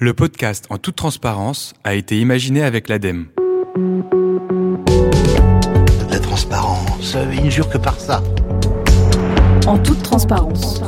[0.00, 3.26] Le podcast En toute transparence a été imaginé avec l'ADEME.
[3.76, 4.02] De
[6.10, 8.20] la transparence, il ne jure que par ça.
[9.68, 10.82] En toute transparence.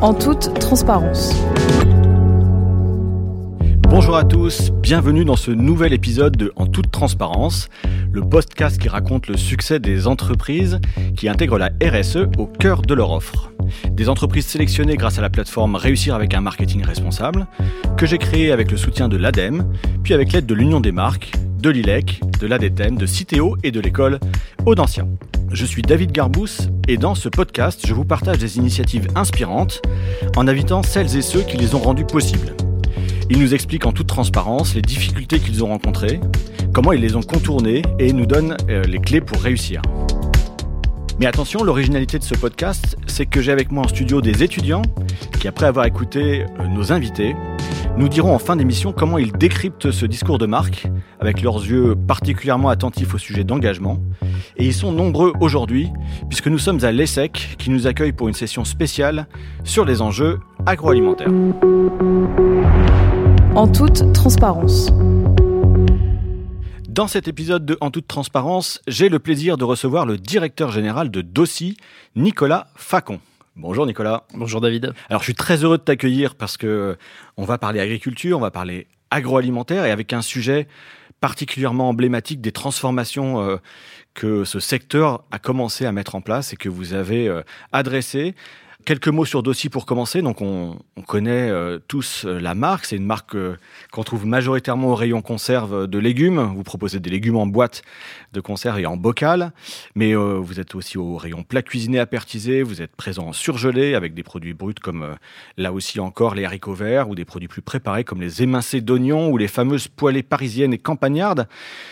[0.00, 1.34] En toute transparence.
[3.88, 7.68] Bonjour à tous, bienvenue dans ce nouvel épisode de En toute transparence,
[8.12, 10.78] le podcast qui raconte le succès des entreprises
[11.16, 13.50] qui intègrent la RSE au cœur de leur offre.
[13.90, 17.46] Des entreprises sélectionnées grâce à la plateforme Réussir avec un marketing responsable,
[17.96, 19.72] que j'ai créé avec le soutien de l'ADEME,
[20.02, 23.80] puis avec l'aide de l'Union des marques, de l'ILEC, de l'ADETEM, de Citeo et de
[23.80, 24.20] l'école
[24.66, 25.04] Audencia.
[25.50, 29.80] Je suis David Garbous et dans ce podcast, je vous partage des initiatives inspirantes
[30.36, 32.54] en invitant celles et ceux qui les ont rendues possibles.
[33.30, 36.20] Ils nous expliquent en toute transparence les difficultés qu'ils ont rencontrées,
[36.72, 39.82] comment ils les ont contournées et nous donnent euh, les clés pour réussir.
[41.18, 44.82] Mais attention, l'originalité de ce podcast, c'est que j'ai avec moi en studio des étudiants
[45.40, 47.34] qui, après avoir écouté euh, nos invités,
[47.96, 50.86] nous diront en fin d'émission comment ils décryptent ce discours de marque
[51.18, 53.98] avec leurs yeux particulièrement attentifs au sujet d'engagement.
[54.56, 55.90] Et ils sont nombreux aujourd'hui
[56.28, 59.26] puisque nous sommes à l'ESSEC qui nous accueille pour une session spéciale
[59.64, 61.32] sur les enjeux agroalimentaires.
[63.56, 64.92] En toute transparence.
[66.98, 71.12] Dans cet épisode de En toute transparence, j'ai le plaisir de recevoir le directeur général
[71.12, 71.76] de Dossi,
[72.16, 73.20] Nicolas Facon.
[73.54, 74.24] Bonjour Nicolas.
[74.34, 74.92] Bonjour David.
[75.08, 76.96] Alors je suis très heureux de t'accueillir parce que
[77.36, 80.66] on va parler agriculture, on va parler agroalimentaire et avec un sujet
[81.20, 83.58] particulièrement emblématique des transformations euh,
[84.14, 88.34] que ce secteur a commencé à mettre en place et que vous avez euh, adressé.
[88.88, 90.22] Quelques mots sur Dossi pour commencer.
[90.22, 92.86] Donc, on, on connaît euh, tous euh, la marque.
[92.86, 93.58] C'est une marque euh,
[93.92, 96.54] qu'on trouve majoritairement au rayon conserve de légumes.
[96.56, 97.82] Vous proposez des légumes en boîte
[98.32, 99.52] de conserve et en bocal.
[99.94, 102.62] Mais vous êtes aussi au rayon plat cuisiné apertisé.
[102.62, 105.16] Vous êtes présent en surgelé avec des produits bruts comme
[105.58, 109.28] là aussi encore les haricots verts ou des produits plus préparés comme les émincés d'oignons
[109.28, 111.46] ou les fameuses poêlées parisiennes et campagnardes.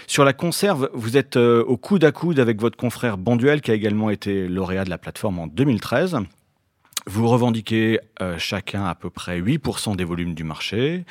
[0.07, 3.75] Sur la conserve, vous êtes au coude à coude avec votre confrère Bonduel qui a
[3.75, 6.21] également été lauréat de la plateforme en 2013.
[7.09, 11.05] Vous revendiquez euh, chacun à peu près 8% des volumes du marché,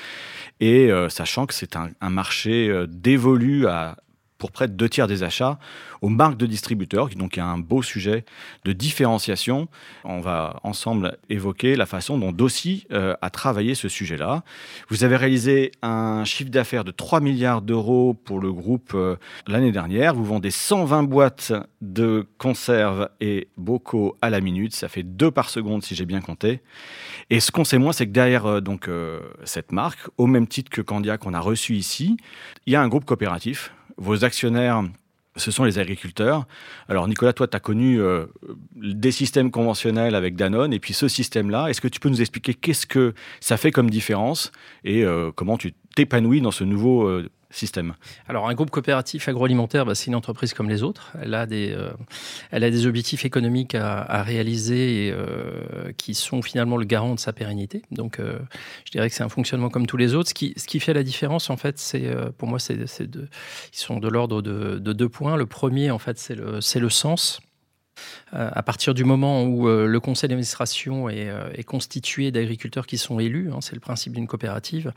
[0.60, 3.98] et euh, sachant que c'est un, marché euh, dévolu à
[4.38, 5.60] pour près de deux tiers des achats
[6.02, 7.10] aux marques de distributeurs.
[7.16, 8.26] Donc il y a un beau sujet
[8.66, 9.68] de différenciation.
[10.04, 14.44] On va ensemble évoquer la façon dont Dossi euh, a travaillé ce sujet-là.
[14.90, 19.16] Vous avez réalisé un chiffre d'affaires de 3 milliards d'euros pour le groupe euh,
[19.48, 20.14] l'année dernière.
[20.14, 24.76] Vous vendez 120 boîtes de conserves et bocaux à la minute.
[24.76, 26.62] Ça fait deux par seconde si j'ai bien compté.
[27.30, 28.90] Et ce qu'on sait moins, c'est que derrière euh, donc,
[29.44, 32.18] cette marque, au même titre que Candia qu'on a reçu ici,
[32.66, 34.84] il y a un groupe coopératif vos actionnaires,
[35.36, 36.48] ce sont les agriculteurs.
[36.88, 38.26] Alors Nicolas, toi, tu as connu euh,
[38.76, 42.54] des systèmes conventionnels avec Danone, et puis ce système-là, est-ce que tu peux nous expliquer
[42.54, 44.52] qu'est-ce que ça fait comme différence
[44.84, 47.30] et euh, comment tu t'épanouis dans ce nouveau euh,
[48.28, 51.14] Alors, un groupe coopératif agroalimentaire, bah, c'est une entreprise comme les autres.
[51.22, 51.92] Elle a des, euh,
[52.52, 57.34] elle a des objectifs économiques à, réaliser euh, qui sont finalement le garant de sa
[57.34, 57.82] pérennité.
[57.92, 58.40] Donc, euh,
[58.86, 60.30] je dirais que c'est un fonctionnement comme tous les autres.
[60.30, 62.06] Ce qui, ce qui fait la différence, en fait, c'est
[62.38, 63.28] pour moi, c'est, de,
[63.74, 65.38] ils sont de l'ordre de, de, deux points.
[65.38, 67.40] Le premier, en fait, c'est le, c'est le sens.
[68.34, 72.88] Euh, à partir du moment où euh, le conseil d'administration est, euh, est, constitué d'agriculteurs
[72.88, 74.94] qui sont élus, hein, c'est le principe d'une coopérative,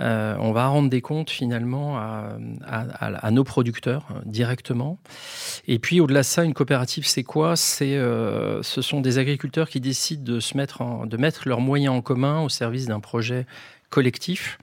[0.00, 4.98] on va rendre des comptes finalement à, nos producteurs directement.
[5.66, 7.56] Et puis au-delà de ça, une coopérative, c'est quoi?
[7.56, 12.48] C'est, ce sont des agriculteurs qui décident mettre, de mettre leurs moyens en commun au
[12.48, 13.46] service d'un projet
[13.90, 14.58] collectif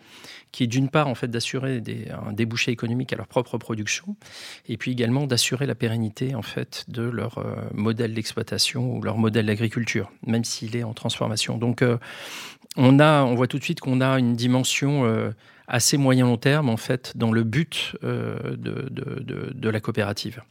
[0.55, 1.83] qui est d'une part en fait d'assurer
[2.25, 4.15] un débouché économique à leur propre production,
[4.69, 9.17] et puis également d'assurer la pérennité en fait de leur euh, modèle d'exploitation ou leur
[9.17, 11.57] modèle d'agriculture, même s'il est en transformation.
[11.57, 11.97] Donc euh,
[12.77, 15.31] on a, on voit tout de suite qu'on a une dimension euh,
[15.67, 20.41] assez moyen long terme en fait dans le but de, de, de, la coopérative.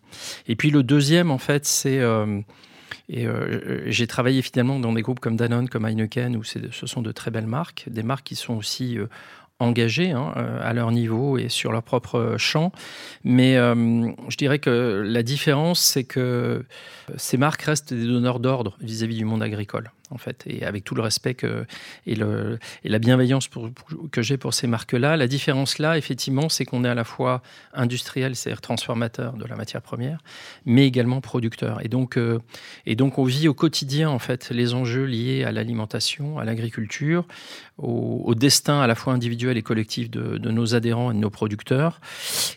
[0.49, 2.01] Et puis le deuxième en fait c'est
[3.09, 3.27] et
[3.87, 7.31] j'ai travaillé finalement dans des groupes comme Danone, comme Heineken, où ce sont de très
[7.31, 8.99] belles marques, des marques qui sont aussi
[9.61, 12.73] engagés hein, à leur niveau et sur leur propre champ.
[13.23, 16.65] Mais euh, je dirais que la différence, c'est que
[17.17, 20.95] ces marques restent des donneurs d'ordre vis-à-vis du monde agricole en fait, et avec tout
[20.95, 21.37] le respect
[22.07, 23.49] et, la bienveillance
[24.13, 25.17] que j'ai pour ces marques-là.
[25.17, 27.43] La différence là, effectivement, c'est qu'on est à la fois
[27.73, 30.19] industriel, c'est-à-dire transformateur de la matière première,
[30.65, 31.85] mais également producteur.
[31.85, 32.39] Et donc, euh,
[32.87, 37.27] et donc, on vit au quotidien, en fait, les enjeux liés à l'alimentation, à l'agriculture,
[37.79, 42.01] au, destin à la fois individuel et collectif de, nos adhérents et de nos producteurs.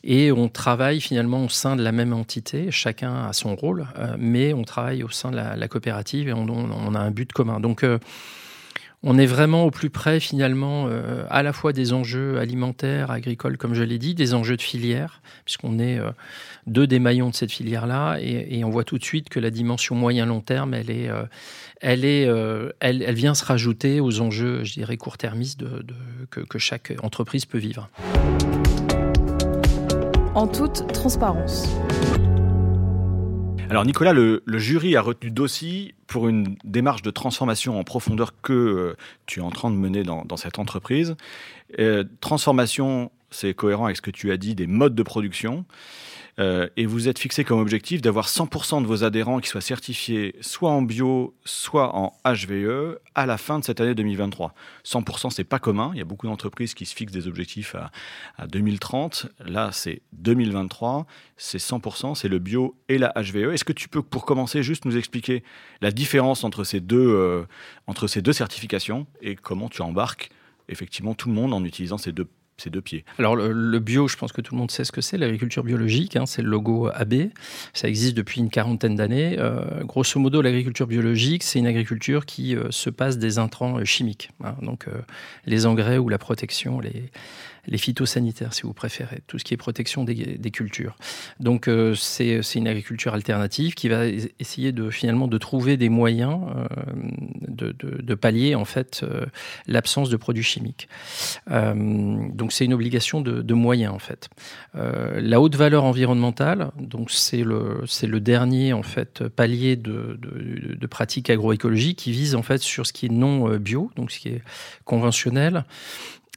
[0.03, 4.15] Et on travaille finalement au sein de la même entité, chacun a son rôle, euh,
[4.19, 7.31] mais on travaille au sein de la, la coopérative et on, on a un but
[7.59, 7.83] Donc
[9.03, 13.57] on est vraiment au plus près finalement euh, à la fois des enjeux alimentaires, agricoles,
[13.57, 16.09] comme je l'ai dit, des enjeux de filière, puisqu'on est euh,
[16.65, 19.95] deux des maillons de cette filière-là, et, on voit tout de suite que la dimension
[19.95, 21.23] moyen-long terme, elle est, euh,
[21.79, 22.27] elle est,
[22.79, 25.85] elle, vient se rajouter aux enjeux, je dirais, court-termistes de,
[26.29, 27.89] que chaque entreprise peut vivre.
[30.33, 31.67] En toute transparence.
[33.69, 38.53] Alors Nicolas, le, jury a retenu Dossi pour une démarche de transformation en profondeur que
[38.53, 41.15] euh, tu es en train de mener dans, cette entreprise.
[41.77, 45.65] Euh, transformation, c'est cohérent avec ce que tu as dit des modes de production.
[46.39, 50.35] Euh, et vous êtes fixé comme objectif d'avoir 100% de vos adhérents qui soient certifiés
[50.41, 54.53] soit en bio, soit en HVE à la fin de cette année 2023.
[54.85, 55.89] 100%, c'est pas commun.
[55.93, 57.75] Il y a beaucoup d'entreprises qui se fixent des objectifs
[58.37, 59.27] à, 2030.
[59.45, 61.07] Là, c'est 2023.
[61.37, 63.53] C'est 100%, c'est le bio et la HVE.
[63.53, 65.43] Est-ce que tu peux, pour commencer, juste nous expliquer
[65.81, 67.45] la différence entre ces deux, euh,
[67.87, 70.29] entre ces deux certifications et comment tu embarques
[70.69, 72.27] effectivement tout le monde en utilisant ces deux
[72.65, 73.05] deux pieds.
[73.19, 76.15] Alors le, bio, je pense que tout le monde sait ce que c'est, l'agriculture biologique,
[76.15, 77.29] hein, c'est le logo AB,
[77.73, 79.37] ça existe depuis une quarantaine d'années.
[79.37, 83.85] Euh, grosso modo, l'agriculture biologique, c'est une agriculture qui euh, se passe des intrants euh,
[83.85, 84.55] chimiques, hein.
[84.63, 84.87] donc
[85.45, 87.11] les engrais ou la protection, les,
[87.67, 90.95] les phytosanitaires, si vous préférez, tout ce qui est protection des, cultures.
[91.39, 94.05] Donc euh, c'est une agriculture alternative qui va
[94.39, 96.67] essayer de finalement de trouver des moyens euh,
[97.47, 99.25] de, pallier en fait euh,
[99.67, 100.87] l'absence de produits chimiques.
[101.47, 104.29] donc c'est une obligation de, moyens en fait.
[104.73, 110.87] la haute valeur environnementale, donc c'est le c'est le dernier en fait palier de, de
[110.87, 114.29] pratiques agroécologiques qui vise en fait sur ce qui est non bio, donc ce qui
[114.29, 114.41] est
[114.85, 115.65] conventionnel.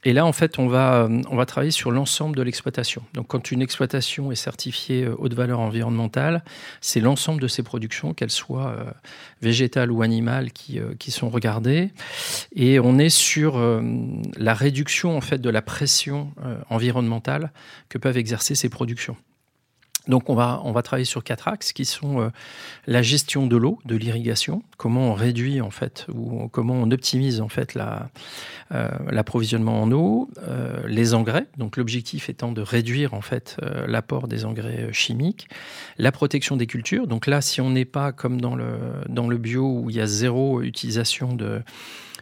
[0.03, 3.03] Et là, en fait, on va, on va travailler sur l'ensemble de l'exploitation.
[3.13, 6.43] Donc, quand une exploitation est certifiée euh, haute valeur environnementale,
[6.81, 8.91] c'est l'ensemble de ses productions, qu'elles soient euh,
[9.41, 11.91] végétales ou animales, qui, euh, qui sont regardées.
[12.55, 13.59] Et on est sur
[14.37, 16.33] la réduction, en fait, de la pression
[16.69, 17.51] environnementale
[17.89, 19.15] que peuvent exercer ces productions.
[20.07, 22.29] Donc on va, on va travailler sur quatre axes qui sont euh,
[22.87, 27.39] la gestion de l'eau, de l'irrigation, comment on réduit en fait ou comment on optimise
[27.39, 33.21] en fait euh, l'approvisionnement en eau, euh, les engrais, donc l'objectif étant de réduire en
[33.21, 33.57] fait
[33.87, 35.47] l'apport des engrais chimiques,
[35.97, 37.05] la protection des cultures.
[37.05, 40.01] Donc là, si on n'est pas comme dans le, dans le bio où il y
[40.01, 41.61] a zéro utilisation de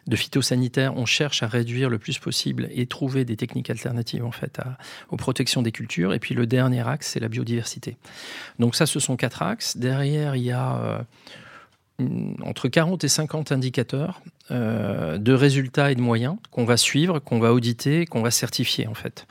[0.09, 4.31] de phytosanitaire, on cherche à réduire le plus possible et trouver des techniques alternatives en
[4.31, 4.59] fait
[5.09, 6.13] aux protections des cultures.
[6.13, 7.95] Et puis le dernier axe, c'est la biodiversité.
[8.57, 9.77] Donc ça, ce sont quatre axes.
[9.77, 11.06] Derrière, il y a
[12.00, 12.03] euh,
[12.44, 14.21] entre 40 et 50 indicateurs
[14.51, 18.88] euh, de résultats et de moyens qu'on va suivre, qu'on va auditer, qu'on va certifier
[18.88, 19.27] en fait.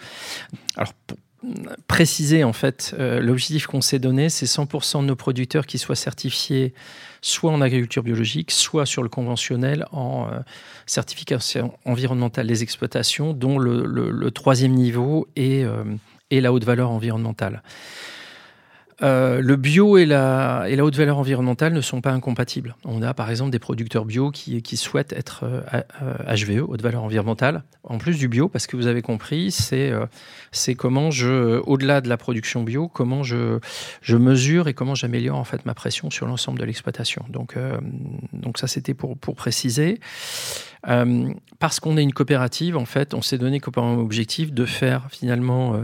[1.86, 5.96] Préciser en fait, euh, l'objectif qu'on s'est donné, c'est 100% de nos producteurs qui soient
[5.96, 6.74] certifiés
[7.20, 10.38] soit en agriculture biologique, soit sur le conventionnel en euh,
[10.86, 15.84] certification environnementale des exploitations, dont le, troisième niveau euh,
[16.30, 17.62] est la haute valeur environnementale.
[19.00, 22.74] Euh, le bio et la, haute valeur environnementale ne sont pas incompatibles.
[22.84, 25.44] On a par exemple des producteurs bio qui, souhaitent être
[26.26, 29.90] HVE, euh, haute valeur environnementale, en plus du bio, parce que vous avez compris, c'est
[29.92, 30.06] euh,
[30.76, 33.60] comment je, au-delà de la production bio, comment je,
[34.02, 37.24] je mesure et comment j'améliore en fait ma pression sur l'ensemble de l'exploitation.
[37.28, 37.54] Donc,
[38.32, 40.00] donc ça c'était pour, pour préciser.
[40.82, 45.80] parce qu'on est une coopérative, en fait, on s'est donné comme objectif de faire finalement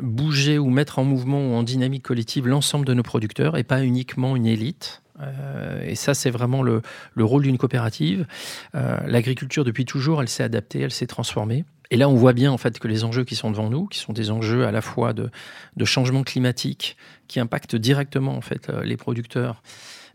[0.00, 3.82] bouger ou mettre en mouvement ou en dynamique collective l'ensemble de nos producteurs et pas
[3.82, 5.02] uniquement une élite.
[5.20, 6.82] Euh, et ça, c'est vraiment le,
[7.16, 8.26] rôle d'une coopérative.
[8.74, 11.64] Euh, l'agriculture, depuis toujours, elle s'est adaptée, elle s'est transformée.
[11.90, 13.98] Et là, on voit bien en fait que les enjeux qui sont devant nous, qui
[13.98, 15.30] sont des enjeux à la fois de,
[15.76, 16.96] de changement climatique,
[17.28, 19.62] qui impactent directement en fait euh, les producteurs,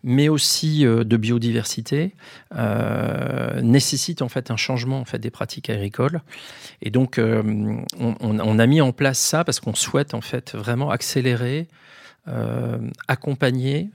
[0.03, 2.13] mais aussi euh, de biodiversité,
[2.55, 6.22] euh, nécessite en fait un changement en fait des pratiques agricoles.
[6.81, 7.41] Et donc, euh,
[8.00, 11.67] on, a mis en place ça parce qu'on souhaite en fait vraiment accélérer,
[13.07, 13.89] accompagner,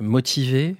[0.00, 0.76] motiver,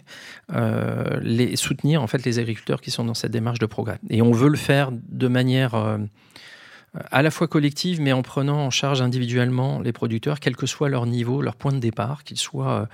[1.21, 3.99] les soutenir en fait les agriculteurs qui sont dans cette démarche de progrès.
[4.11, 5.99] Et on veut le faire de manière
[7.11, 10.88] à la fois collective, mais en prenant en charge individuellement les producteurs, quel que soit
[10.88, 12.88] leur niveau, leur point de départ, qu'ils soient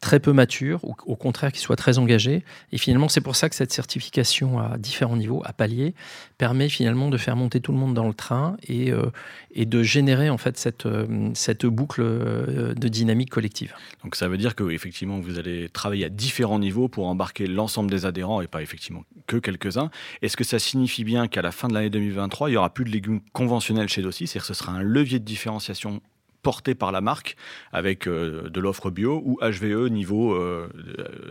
[0.00, 2.42] très peu mature, ou au contraire qui soit très engagé.
[2.72, 5.94] Et finalement, c'est pour ça que cette certification à différents niveaux, à paliers,
[6.38, 9.10] permet finalement de faire monter tout le monde dans le train et, euh,
[9.54, 11.30] de générer en fait cette, euh,
[11.64, 13.74] boucle euh, de dynamique collective.
[14.02, 17.90] Donc ça veut dire que effectivement vous allez travailler à différents niveaux pour embarquer l'ensemble
[17.90, 19.90] des adhérents et pas effectivement que quelques-uns.
[20.22, 22.84] Est-ce que ça signifie bien qu'à la fin de l'année 2023, il y aura plus
[22.84, 26.00] de légumes conventionnels chez Dossi, c'est-à-dire que ce sera un levier de différenciation
[26.42, 27.36] porté par la marque
[27.72, 30.34] avec de l'offre bio ou HVE niveau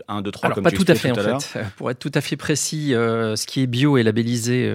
[0.07, 1.65] 1, 2, 3 Alors, comme pas tu tout à fait, tout en fait.
[1.77, 4.73] Pour être tout à fait précis, ce qui est bio est labellisé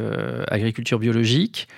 [0.49, 1.69] agriculture biologique.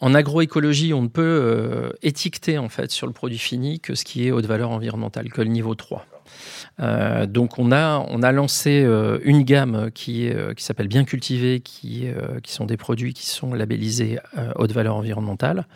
[0.00, 4.04] En agroécologie, on ne peut euh, étiqueter en fait sur le produit fini que ce
[4.04, 6.04] qui est haute valeur environnementale, que le niveau 3.
[6.80, 11.60] Euh, donc on a, on a lancé euh, une gamme qui, qui s'appelle Bien Cultivé,
[11.60, 12.08] qui,
[12.42, 14.18] qui sont des produits qui sont labellisés
[14.56, 15.66] haute valeur environnementale.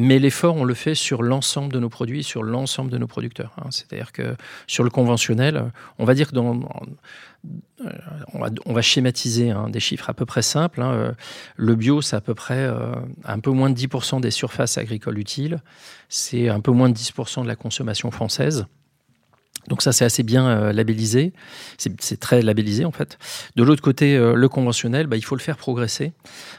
[0.00, 3.52] Mais l'effort, on le fait sur l'ensemble de nos produits, sur l'ensemble de nos producteurs.
[3.58, 3.66] Hein.
[3.70, 4.36] C'est-à-dire que
[4.68, 7.90] sur le conventionnel, on va dire que euh,
[8.64, 10.82] on, va, schématiser hein, des chiffres à peu près simples.
[10.82, 10.92] Hein.
[10.92, 11.12] Euh,
[11.56, 15.18] le bio, c'est à peu près euh, un peu moins de 10% des surfaces agricoles
[15.18, 15.62] utiles.
[16.08, 18.66] C'est un peu moins de 10% de la consommation française.
[19.68, 21.32] Donc ça, c'est assez bien labellisé.
[21.76, 23.18] C'est très labellisé, en fait.
[23.56, 26.12] De l'autre côté, le conventionnel, bah, il faut le faire progresser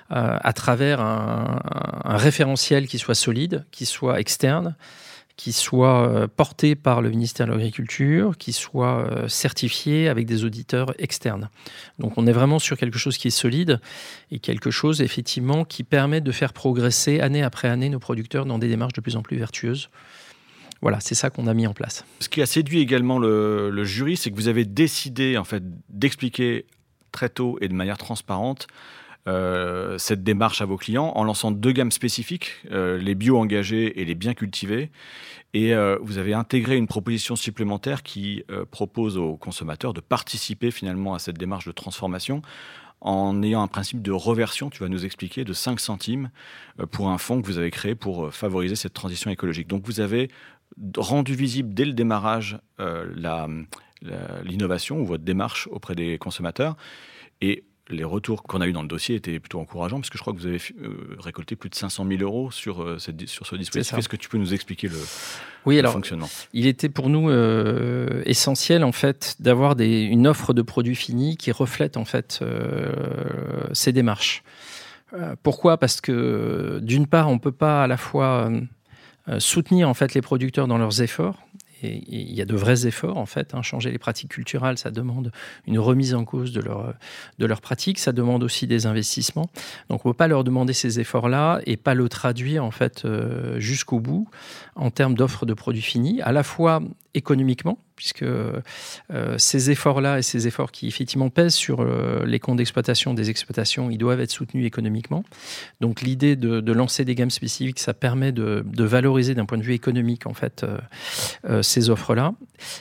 [0.09, 1.59] à travers un,
[2.05, 4.75] référentiel qui soit solide, qui soit externe,
[5.39, 10.43] qui soit euh, porté par le ministère de l'Agriculture, qui soit euh, certifié avec des
[10.43, 11.49] auditeurs externes.
[11.97, 13.79] Donc on est vraiment sur quelque chose qui est solide
[14.31, 18.59] et quelque chose effectivement qui permet de faire progresser année après année nos producteurs dans
[18.59, 19.89] des démarches de plus en plus vertueuses.
[20.81, 22.05] Voilà, c'est ça qu'on a mis en place.
[22.19, 26.65] Ce qui a séduit également le, jury, c'est que vous avez décidé en fait d'expliquer
[27.11, 28.67] très tôt et de manière transparente
[29.27, 34.05] euh, cette démarche à vos clients en lançant deux gammes spécifiques, les bio engagés et
[34.05, 34.89] les bien cultivés.
[35.53, 40.69] Et euh, vous avez intégré une proposition supplémentaire qui euh, propose aux consommateurs de participer
[40.69, 42.41] finalement à cette démarche de transformation
[43.01, 46.29] en ayant un principe de reversion, tu vas nous expliquer, de 5 centimes
[46.79, 49.67] euh, pour un fonds que vous avez créé pour favoriser cette transition écologique.
[49.67, 50.29] Donc vous avez
[50.97, 52.59] rendu visible dès le démarrage
[54.43, 56.77] l'innovation ou votre démarche auprès des consommateurs.
[57.41, 60.21] Et les retours qu'on a eu dans le dossier étaient plutôt encourageants, parce que je
[60.21, 63.45] crois que vous avez euh, récolté plus de 500 000 euros sur, euh, cette, sur
[63.45, 63.97] ce dispositif.
[63.97, 64.97] Est-ce que tu peux nous expliquer le,
[65.65, 66.29] oui, alors, fonctionnement?
[66.53, 71.51] Il était pour nous euh, essentiel en fait d'avoir une offre de produits finis qui
[71.51, 72.43] reflète en fait
[73.73, 74.43] ces démarches.
[75.43, 75.77] pourquoi?
[75.77, 78.51] Parce que d'une part, on ne peut pas à la fois
[79.37, 81.37] soutenir en fait les producteurs dans leurs efforts
[81.83, 83.53] et il y a de vrais efforts en fait.
[83.53, 83.61] Hein.
[83.61, 85.31] Changer les pratiques culturelles, ça demande
[85.67, 86.93] une remise en cause de, leur,
[87.37, 89.49] de leurs pratiques, ça demande aussi des investissements.
[89.89, 93.05] Donc on ne peut pas leur demander ces efforts-là et pas le traduire en fait
[93.05, 94.27] euh, jusqu'au bout
[94.75, 96.81] en termes d'offres de produits finis, à la fois
[97.13, 98.61] économiquement, puisque euh,
[99.37, 103.91] ces efforts-là et ces efforts qui effectivement pèsent sur euh, les comptes d'exploitation des exploitations,
[103.91, 105.25] ils doivent être soutenus économiquement.
[105.81, 109.73] Donc l'idée de, lancer des gammes spécifiques, ça permet de, valoriser d'un point de vue
[109.73, 110.65] économique en fait
[111.49, 112.35] euh, ces offres-là.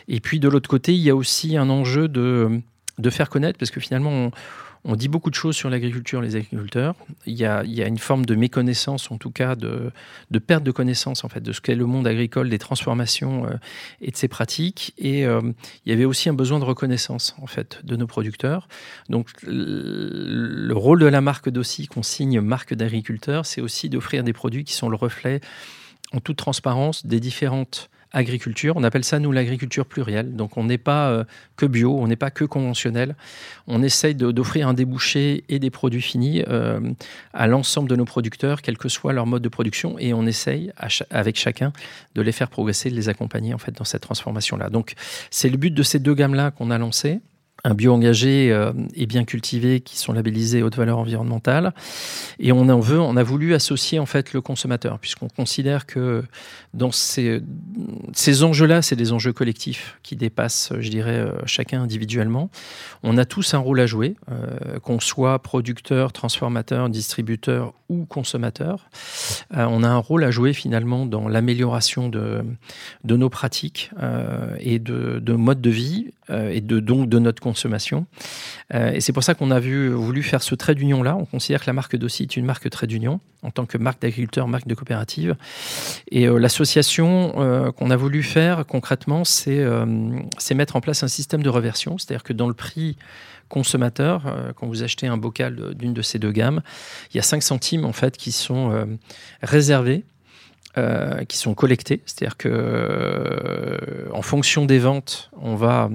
[0.06, 2.60] Et puis de l'autre côté, il y a aussi un enjeu de,
[2.98, 4.30] de faire connaître, parce que finalement, on,
[4.85, 6.94] on dit beaucoup de choses sur l'agriculture, les agriculteurs.
[7.26, 9.92] Il y, a, une forme de méconnaissance, en tout cas, de,
[10.47, 13.50] perte de connaissance en fait, de ce qu'est le monde agricole, des transformations euh,
[14.00, 14.94] et de ses pratiques.
[14.99, 15.40] Et euh,
[15.85, 18.68] il y avait aussi un besoin de reconnaissance en fait de nos producteurs.
[19.08, 24.32] Donc, le rôle de la marque d'Aussi, qu'on signe marque d'agriculteur, c'est aussi d'offrir des
[24.32, 25.40] produits qui sont le reflet
[26.12, 28.76] en toute transparence des différentes agriculture.
[28.76, 30.34] On appelle ça, nous, l'agriculture plurielle.
[30.34, 31.24] Donc, on n'est pas euh,
[31.56, 33.16] que bio, on n'est pas que conventionnel.
[33.66, 36.80] On essaye d'offrir un débouché et des produits finis euh,
[37.32, 40.72] à l'ensemble de nos producteurs, quel que soit leur mode de production, et on essaye,
[41.10, 41.72] avec chacun,
[42.14, 44.70] de les faire progresser, de les accompagner en fait dans cette transformation-là.
[44.70, 44.94] Donc,
[45.30, 47.20] c'est le but de ces deux gammes-là qu'on a lancées
[47.64, 51.74] un bio engagé euh, et bien cultivé qui sont labellisés haute valeur environnementale.
[52.38, 56.22] Et on en veut, on a voulu associer en fait le consommateur, puisqu'on considère que
[56.72, 57.40] dans ces,
[58.12, 62.50] ces enjeux-là, c'est des enjeux collectifs qui dépassent, je dirais, euh, chacun individuellement.
[63.02, 68.90] On a tous un rôle à jouer, euh, qu'on soit producteur, transformateur, distributeur ou consommateur.
[69.50, 72.44] on a un rôle à jouer finalement dans l'amélioration de,
[73.04, 73.90] de nos pratiques
[74.60, 78.06] et de, de mode de vie et de, donc de notre consommation.
[78.74, 81.16] Euh, et c'est pour ça qu'on a voulu faire ce trait d'union-là.
[81.16, 84.02] On considère que la marque Dossi est une marque trait d'union en tant que marque
[84.02, 85.36] d'agriculteur, marque de coopérative.
[86.10, 89.64] Et euh, l'association euh, qu'on a voulu faire concrètement, c'est
[90.54, 91.98] mettre en place un système de reversion.
[91.98, 92.96] C'est-à-dire que dans le prix
[93.48, 96.60] consommateur, quand vous achetez un bocal d'une de ces deux gammes,
[97.10, 98.86] il y a 5 centimes en fait qui sont
[99.40, 100.04] réservés
[100.76, 103.78] euh, qui sont collectés, c'est-à-dire que euh,
[104.12, 105.88] en fonction des ventes, on va,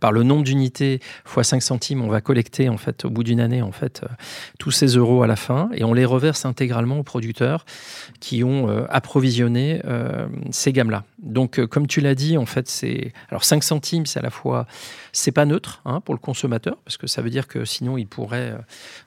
[0.00, 3.40] par le nombre d'unités fois 5 centimes, on va collecter en fait au bout d'une
[3.40, 4.08] année en fait euh,
[4.58, 7.64] tous ces euros à la fin et on les reverse intégralement aux producteurs
[8.20, 9.80] qui ont approvisionné
[10.50, 11.04] ces gammes-là.
[11.18, 14.66] Donc, comme tu l'as dit, en fait, c'est alors 5 centimes, c'est à la fois
[15.12, 18.06] C'est pas neutre hein, pour le consommateur, parce que ça veut dire que sinon il
[18.06, 18.58] pourrait, euh,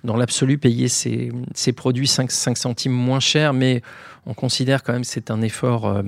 [0.03, 3.81] dans l'absolu, payer ses, ses produits 5, 5, centimes moins cher, mais
[4.25, 6.03] on considère quand même que c'est un effort euh,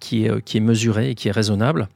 [0.00, 1.88] qui, est, qui est mesuré et qui est raisonnable.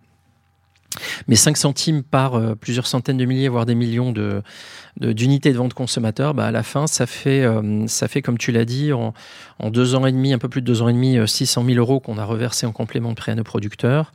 [1.28, 4.42] Mais 5 centimes par euh, plusieurs centaines de milliers, voire des millions de,
[4.96, 7.86] d'unités de, vente consommateurs, bah à la fin, ça fait, euh,
[8.24, 9.12] comme tu l'as dit, en,
[9.70, 12.00] deux ans et demi, un peu plus de deux ans et demi, 600 000 euros
[12.00, 14.12] qu'on a reversé en complément de prêt à nos producteurs.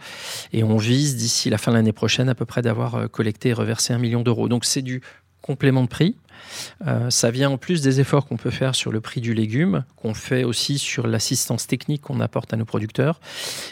[0.52, 3.54] Et on vise d'ici la fin de l'année prochaine à peu près d'avoir collecté et
[3.54, 4.50] reversé un million d'euros.
[4.50, 5.02] Donc c'est du
[5.42, 6.16] complément de prix.
[6.88, 9.84] Euh, ça vient en plus des efforts qu'on peut faire sur le prix du légume,
[9.96, 13.20] qu'on fait aussi sur l'assistance technique qu'on apporte à nos producteurs.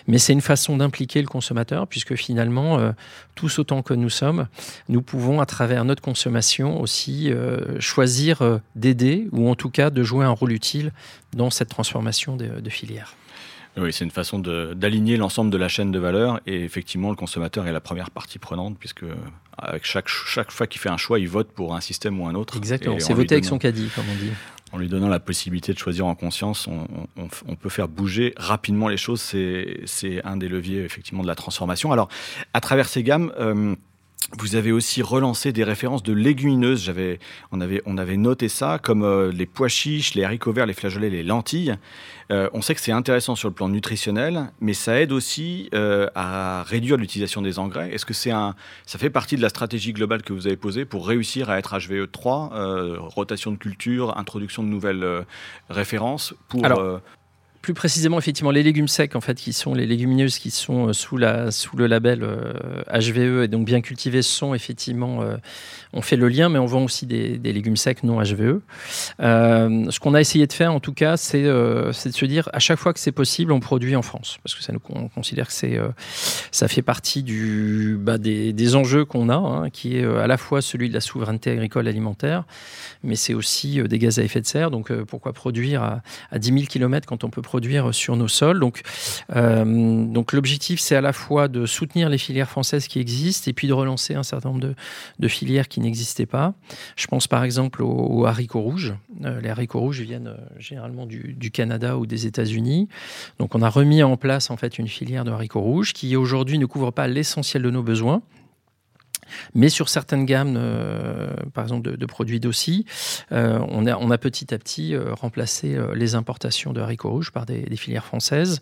[0.07, 2.91] Mais c'est une façon d'impliquer le consommateur, puisque finalement, euh,
[3.35, 4.47] tous autant que nous sommes,
[4.89, 10.03] nous pouvons, à travers notre consommation, aussi euh, choisir d'aider, ou en tout cas de
[10.03, 10.91] jouer un rôle utile
[11.33, 13.15] dans cette transformation de, de filière.
[13.77, 17.67] Oui, c'est une façon d'aligner l'ensemble de la chaîne de valeur et effectivement le consommateur
[17.67, 19.05] est la première partie prenante puisque
[19.57, 22.35] avec chaque, chaque fois qu'il fait un choix, il vote pour un système ou un
[22.35, 22.57] autre.
[22.57, 24.31] Exactement, c'est voter avec son caddie comme on dit.
[24.73, 28.33] En lui donnant la possibilité de choisir en conscience, on, on, on peut faire bouger
[28.37, 29.19] rapidement les choses.
[29.19, 31.91] C'est un des leviers effectivement de la transformation.
[31.91, 32.07] Alors,
[32.53, 33.75] à travers ces gammes, euh,
[34.37, 36.83] vous avez aussi relancé des références de légumineuses.
[36.83, 37.19] J'avais,
[37.51, 40.73] on avait, on avait noté ça, comme euh, les pois chiches, les haricots verts, les
[40.73, 41.75] flageolets, les lentilles.
[42.31, 46.07] Euh, on sait que c'est intéressant sur le plan nutritionnel, mais ça aide aussi euh,
[46.15, 47.93] à réduire l'utilisation des engrais.
[47.93, 50.85] Est-ce que c'est un, ça fait partie de la stratégie globale que vous avez posée
[50.85, 55.25] pour réussir à être HVE 3, euh, rotation de culture, introduction de nouvelles
[55.69, 57.01] références pour Alors,
[57.61, 60.93] plus précisément, effectivement, les légumes secs, en fait, qui sont les légumineuses qui sont euh,
[60.93, 62.53] sous, le label euh,
[62.91, 65.37] HVE et donc bien cultivées, sont effectivement, euh,
[65.93, 68.61] on fait le lien, mais on vend aussi des, légumes secs non HVE.
[69.19, 72.49] Euh, ce qu'on a essayé de faire, en tout cas, c'est euh, de se dire,
[72.53, 75.09] à chaque fois que c'est possible, on produit en France, parce que ça nous, on
[75.09, 75.89] considère que c'est, euh,
[76.51, 77.23] ça fait partie
[77.99, 81.01] bah, des, des enjeux qu'on a, hein, qui est à la fois celui de la
[81.01, 82.45] souveraineté agricole alimentaire,
[83.03, 84.71] mais c'est aussi des gaz à effet de serre.
[84.71, 86.01] Donc, pourquoi produire à,
[86.31, 87.50] à 10 000 km quand on peut produire
[87.91, 88.59] sur nos sols.
[88.59, 88.81] Donc,
[89.35, 93.53] euh, donc l'objectif, c'est à la fois de soutenir les filières françaises qui existent et
[93.53, 94.73] puis de relancer un certain nombre
[95.19, 96.53] de, filières qui n'existaient pas.
[96.95, 98.93] Je pense par exemple aux, aux haricots rouges.
[99.23, 102.89] Euh, les haricots rouges viennent euh, généralement du, du Canada ou des États-Unis.
[103.39, 106.57] Donc, on a remis en place en fait une filière de haricots rouges qui aujourd'hui
[106.57, 108.21] ne couvre pas l'essentiel de nos besoins.
[109.53, 112.85] Mais sur certaines gammes, euh, par exemple de, de produits d'aussi,
[113.31, 117.09] euh, on, a, on a petit à petit euh, remplacé euh, les importations de haricots
[117.09, 118.59] rouges par des, des, filières françaises.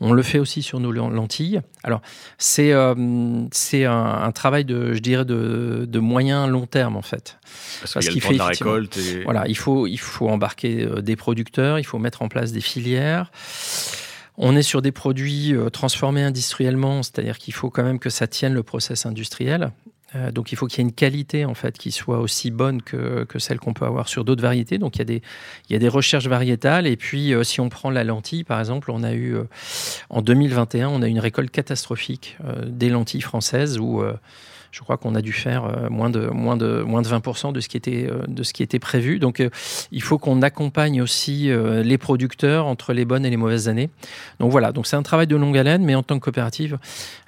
[0.00, 1.60] On le fait aussi sur nos lentilles.
[1.82, 2.02] Alors,
[2.38, 2.72] c'est
[3.52, 7.38] c'est un, un, travail de, je dirais, de, de moyen long terme en fait.
[7.80, 8.96] Parce, Parce qu'il fait la récolte.
[8.96, 9.22] Et...
[9.24, 13.30] Voilà, il faut, il faut embarquer des producteurs, il faut mettre en place des filières.
[14.36, 18.54] On est sur des produits transformés industriellement, c'est-à-dire qu'il faut quand même que ça tienne
[18.54, 19.72] le process industriel.
[20.16, 22.82] Euh, donc il faut qu'il y ait une qualité en fait qui soit aussi bonne
[22.82, 24.78] que, que celle qu'on peut avoir sur d'autres variétés.
[24.78, 25.22] Donc il y, a des,
[25.68, 26.86] il y a des recherches variétales.
[26.86, 29.44] Et puis euh, si on prend la lentille par exemple, on a eu euh,
[30.08, 34.02] en 2021 on a eu une récolte catastrophique des lentilles françaises où
[34.72, 37.60] je crois qu'on a dû faire euh, moins de, moins de, moins de 20% de
[37.60, 39.18] ce, qui était, euh, de ce qui était prévu.
[39.18, 39.50] Donc euh,
[39.90, 43.90] il faut qu'on accompagne aussi les producteurs entre les bonnes et les mauvaises années.
[44.38, 46.78] Donc voilà, donc c'est un travail de longue haleine, mais en tant que coopérative,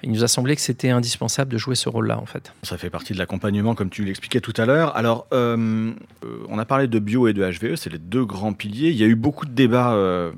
[0.03, 2.53] il nous a semblé que c'était indispensable de jouer ce rôle-là en fait.
[2.63, 4.95] Ça fait partie de l'accompagnement comme tu l'expliquais tout à l'heure.
[4.95, 8.89] Alors on a parlé de bio et de HVE, c'est les deux grands piliers.
[8.89, 9.95] Il y a eu beaucoup de débats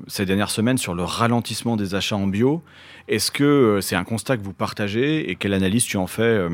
[0.08, 2.62] ces dernières semaines sur le ralentissement des achats en bio.
[3.08, 6.48] Est-ce que c'est un constat que vous partagez et quelle analyse tu en fais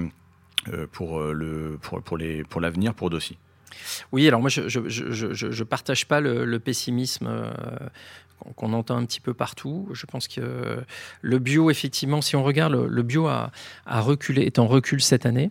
[0.92, 3.38] pour, euh, le, pour, pour, les, pour l'avenir pour Dossi
[4.12, 7.50] Oui, alors moi je je, je, je, partage pas le, le pessimisme euh,
[8.56, 9.88] qu'on entend un petit peu partout.
[9.92, 10.82] Je pense que
[11.20, 13.50] le bio, effectivement, si on regarde, le bio a,
[13.86, 15.50] a reculé, est en recul cette année.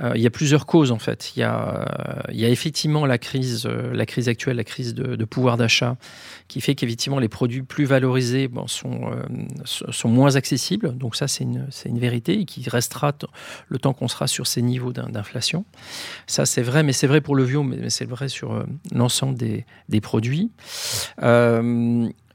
[0.00, 1.32] Euh, il y a plusieurs causes en fait.
[1.36, 1.86] Il y a,
[2.30, 5.96] euh, effectivement la crise, euh, la crise actuelle, la crise de, pouvoir d'achat,
[6.46, 9.10] qui fait qu'effectivement les produits plus valorisés sont,
[9.64, 10.96] sont moins accessibles.
[10.96, 13.12] Donc ça, c'est une, une vérité qui restera
[13.68, 15.64] le temps qu'on sera sur ces niveaux d'inflation.
[16.26, 19.66] Ça, c'est vrai, mais c'est vrai pour le bio, mais c'est vrai sur l'ensemble des,
[19.88, 20.50] des produits.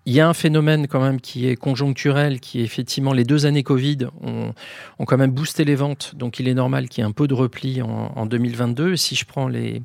[0.05, 3.45] Il y a un phénomène quand même qui est conjoncturel, qui est effectivement les deux
[3.45, 4.53] années Covid ont,
[4.99, 7.27] ont quand même boosté les ventes, donc il est normal qu'il y ait un peu
[7.27, 8.95] de repli en, en 2022.
[8.95, 9.81] Si je prends les,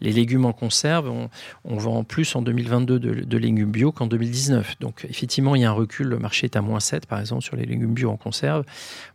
[0.00, 1.28] les légumes en conserve, on,
[1.64, 4.78] on vend plus en 2022 de, de légumes bio qu'en 2019.
[4.80, 7.42] Donc effectivement, il y a un recul, le marché est à moins 7 par exemple
[7.42, 8.64] sur les légumes bio en conserve,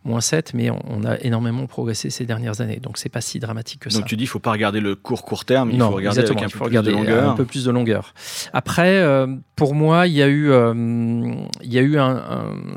[0.04, 3.38] moins 7, mais on, on a énormément progressé ces dernières années, donc c'est pas si
[3.38, 3.98] dramatique que ça.
[3.98, 5.96] Donc tu dis qu'il ne faut pas regarder le court court terme, il non, faut
[5.96, 7.30] regarder avec un, peu plus de longueur.
[7.30, 8.14] un peu plus de longueur.
[8.52, 12.22] Après, euh, pour moi, il y a eu eu, il y a eu un,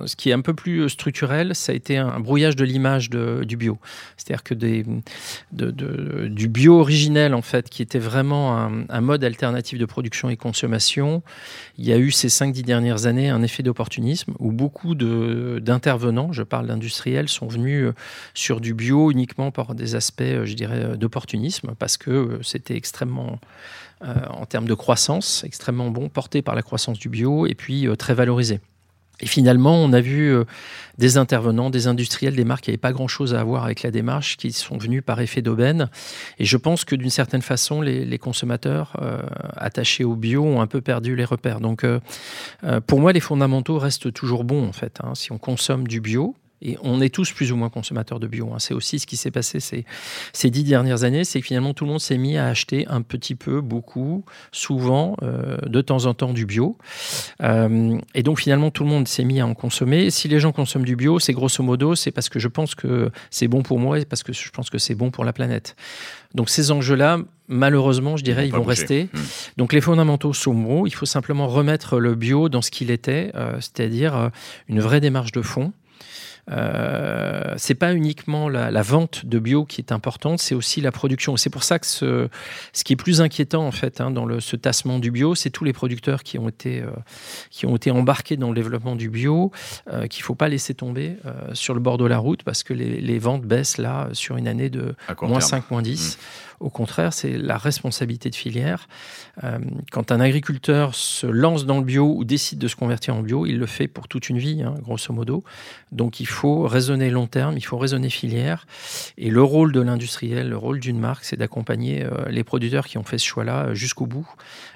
[0.05, 3.57] ce qui est un peu plus structurel, ça a été un brouillage de l'image du
[3.57, 3.77] bio.
[4.17, 4.53] C'est-à-dire que
[6.27, 8.57] du bio originel, en fait, qui était vraiment
[8.89, 11.23] un, mode alternatif de production et consommation,
[11.77, 16.43] il y a eu ces 5-10 dernières années un effet d'opportunisme où beaucoup d'intervenants, je
[16.43, 17.91] parle d'industriels, sont venus
[18.33, 23.35] sur du bio uniquement par des aspects, je dirais, d'opportunisme parce que c'était extrêmement euh,
[24.01, 27.95] en termes de croissance, extrêmement bon, porté par la croissance du bio et puis euh,
[27.95, 28.61] très valorisé.
[29.21, 30.45] Et finalement, on a vu euh,
[30.97, 34.37] des intervenants, des industriels, des marques qui n'avaient pas grand-chose à voir avec la démarche,
[34.37, 35.89] qui sont venus par effet d'aubaine.
[36.37, 38.93] Et je pense que d'une certaine façon, les, consommateurs
[39.57, 41.59] attachés au bio ont un peu perdu les repères.
[41.59, 41.85] Donc,
[42.87, 44.99] pour moi, les fondamentaux restent toujours bons, en fait.
[45.03, 45.15] Hein.
[45.15, 48.51] Si on consomme du bio, et on est tous plus ou moins consommateurs de bio.
[48.53, 48.59] Hein.
[48.59, 49.85] C'est aussi ce qui s'est passé ces,
[50.33, 53.01] ces dix dernières années, c'est que finalement tout le monde s'est mis à acheter un
[53.01, 56.77] petit peu, beaucoup, souvent, euh, de temps en temps du bio.
[57.41, 60.09] Euh, et donc finalement tout le monde s'est mis à en consommer.
[60.09, 63.11] Si les gens consomment du bio, c'est grosso modo, c'est parce que je pense que
[63.29, 65.75] c'est bon pour moi et parce que je pense que c'est bon pour la planète.
[66.35, 69.09] Donc ces enjeux-là, malheureusement, je dirais, ils, vont rester.
[69.13, 69.19] Hmm.
[69.57, 70.85] Donc les fondamentaux sont bons.
[70.85, 74.29] Il faut simplement remettre le bio dans ce qu'il était, euh, c'est-à-dire
[74.67, 75.73] une vraie démarche de fond.
[76.51, 81.37] Euh, c'est pas uniquement la, vente de bio qui est importante, c'est aussi la production.
[81.37, 82.27] C'est pour ça que ce,
[82.73, 85.49] ce qui est plus inquiétant en fait hein, dans le, ce tassement du bio, c'est
[85.49, 86.89] tous les producteurs qui ont été euh,
[87.49, 89.51] qui ont été embarqués dans le développement du bio,
[89.91, 92.73] euh, qu'il faut pas laisser tomber euh, sur le bord de la route parce que
[92.73, 96.17] les, les ventes baissent là sur une année de moins 5, moins 10.
[96.59, 98.87] Au contraire, c'est la responsabilité de filière.
[99.43, 99.59] Euh,
[99.91, 103.45] quand un agriculteur se lance dans le bio ou décide de se convertir en bio,
[103.45, 105.43] il le fait pour toute une vie, hein, grosso modo.
[105.91, 108.67] Donc il faut raisonner long terme, il faut raisonner filière.
[109.17, 112.97] Et le rôle de l'industriel, le rôle d'une marque, c'est d'accompagner euh, les producteurs qui
[112.97, 114.27] ont fait ce choix-là euh, jusqu'au bout,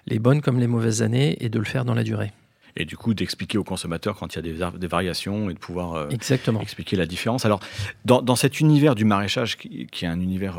[0.08, 2.32] les bonnes comme les mauvaises années, et de le faire dans la durée
[2.76, 6.10] et du coup d'expliquer aux consommateurs quand il y a des, variations et de pouvoir
[6.10, 6.60] Exactement.
[6.60, 7.46] expliquer la différence.
[7.46, 7.60] Alors,
[8.04, 10.58] dans, cet univers du maraîchage, qui, est un univers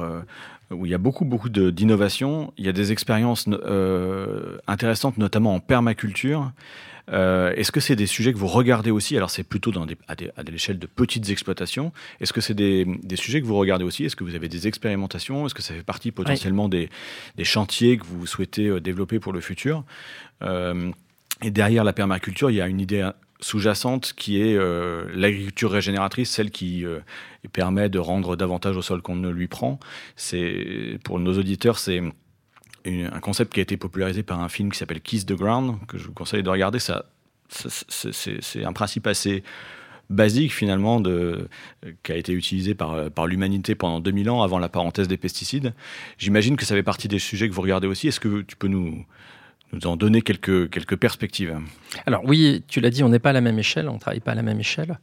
[0.74, 2.52] où il y a beaucoup, beaucoup d'innovation.
[2.58, 6.52] Il y a des expériences euh, intéressantes, notamment en permaculture.
[7.12, 9.16] Euh, Est-ce que c'est des sujets que vous regardez aussi?
[9.16, 11.92] Alors, c'est plutôt dans des, à, des, à l'échelle de petites exploitations.
[12.20, 14.04] Est-ce que c'est des, des, sujets que vous regardez aussi?
[14.04, 15.46] Est-ce que vous avez des expérimentations?
[15.46, 16.88] Est-ce que ça fait partie potentiellement des,
[17.36, 19.84] des, chantiers que vous souhaitez euh, développer pour le futur?
[20.42, 20.90] Euh,
[21.42, 23.10] Et derrière la permaculture, il y a une idée
[23.40, 27.00] sous-jacente qui est euh, l'agriculture régénératrice, celle qui euh,
[27.52, 29.78] permet de rendre davantage au sol qu'on ne lui prend.
[30.16, 32.02] C'est pour nos auditeurs, c'est
[32.86, 35.98] un concept qui a été popularisé par un film qui s'appelle Kiss the Ground que
[35.98, 36.78] je vous conseille de regarder.
[36.78, 37.06] Ça,
[37.48, 39.42] c'est un principe assez
[40.10, 41.02] basique finalement
[42.02, 45.72] qui a été utilisé par, par l'humanité pendant 2000 ans avant la parenthèse des pesticides.
[46.18, 48.08] J'imagine que ça fait partie des sujets que vous regardez aussi.
[48.08, 49.06] Est-ce que tu peux nous,
[49.72, 51.56] nous en donner quelques, quelques perspectives.
[52.06, 54.20] Alors oui, tu l'as dit, on n'est pas à la même échelle, on ne travaille
[54.20, 54.98] pas à la même échelle.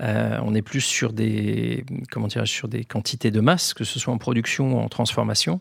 [0.00, 4.12] Euh, on est plus sur des, comment sur des quantités de masse, que ce soit
[4.12, 5.60] en production ou en transformation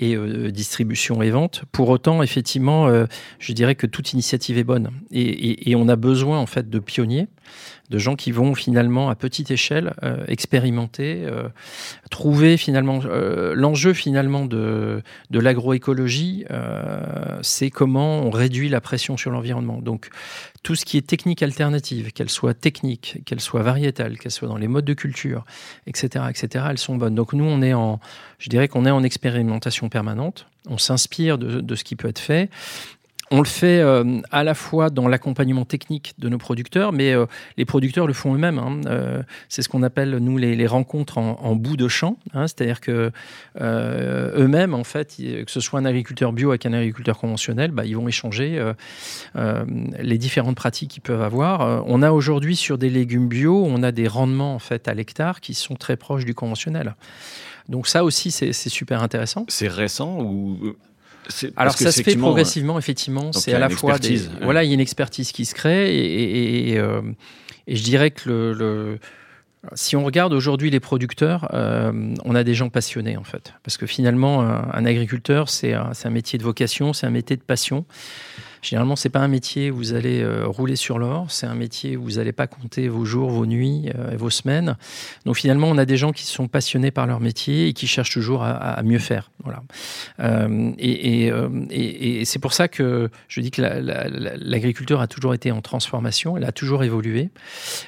[0.00, 1.64] et euh, distribution et vente.
[1.72, 3.06] Pour autant, effectivement, euh,
[3.38, 4.90] je dirais que toute initiative est bonne.
[5.10, 7.28] Et, et, on a besoin en fait de pionniers,
[7.90, 11.26] de gens qui vont finalement à petite échelle euh, expérimenter,
[12.10, 13.00] trouver finalement
[13.54, 16.44] l'enjeu finalement de, de l'agroécologie,
[17.42, 19.80] c'est comment on réduit la pression sur l'environnement.
[19.80, 20.10] Donc
[20.62, 24.58] tout ce qui est technique alternative, qu'elle soit technique, qu'elle soit variétale, qu'elle soit dans
[24.58, 25.44] les modes de culture,
[25.86, 27.14] etc., etc., elles sont bonnes.
[27.14, 28.00] Donc nous, on est en,
[28.38, 30.46] je dirais qu'on est en expérimentation permanente.
[30.68, 32.50] On s'inspire de, de, ce qui peut être fait
[33.32, 37.26] on le fait euh, à la fois dans l'accompagnement technique de nos producteurs, mais euh,
[37.56, 38.58] les producteurs le font eux-mêmes.
[38.58, 38.80] Hein.
[38.86, 42.16] Euh, c'est ce qu'on appelle, nous, les, rencontres en, bout de champ.
[42.34, 42.46] Hein.
[42.48, 43.12] C'est-à-dire que
[43.60, 47.96] eux-mêmes, en fait, que ce soit un agriculteur bio avec un agriculteur conventionnel, bah, ils
[47.96, 48.62] vont échanger
[49.34, 51.84] les différentes pratiques qu'ils peuvent avoir.
[51.86, 55.40] on a aujourd'hui, sur des légumes bio, on a des rendements, en fait, à l'hectare
[55.40, 56.94] qui sont très proches du conventionnel.
[57.68, 59.44] Donc ça aussi, c'est super intéressant.
[59.48, 60.74] C'est récent ou
[61.56, 63.32] alors ça se fait progressivement, effectivement.
[63.32, 66.70] C'est à la fois des, voilà, il y a une expertise qui se crée et,
[66.72, 67.00] et, euh,
[67.68, 68.98] je dirais que le,
[69.74, 73.76] si on regarde aujourd'hui les producteurs, euh, on a des gens passionnés en fait, parce
[73.76, 77.84] que finalement un, agriculteur c'est un, un, métier de vocation, c'est un métier de passion.
[78.62, 81.96] Généralement, c'est pas un métier où vous allez euh, rouler sur l'or, c'est un métier
[81.96, 84.76] où vous n'allez pas compter vos jours, vos nuits euh, et vos semaines.
[85.24, 88.12] Donc finalement, on a des gens qui sont passionnés par leur métier et qui cherchent
[88.12, 89.30] toujours à, mieux faire.
[89.44, 89.62] Voilà.
[90.20, 96.36] Euh, et, c'est pour ça que je dis que l'agriculture a toujours été en transformation,
[96.36, 97.30] elle a toujours évolué,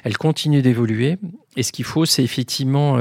[0.03, 1.17] elle continue d'évoluer.
[1.55, 2.97] Et ce qu'il faut, c'est effectivement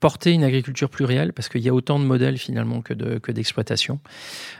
[0.00, 3.32] porter une agriculture plurielle parce qu'il y a autant de modèles finalement que de que
[3.32, 4.00] d'exploitation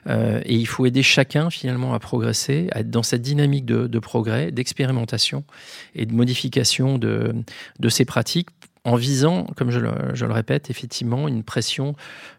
[0.06, 3.98] euh, et il faut aider chacun finalement à progresser, à être dans cette dynamique de,
[3.98, 5.44] progrès, d'expérimentation
[5.94, 7.34] et de modification de
[7.78, 8.48] de ces pratiques
[8.84, 11.96] en visant, comme je le, répète, effectivement une pression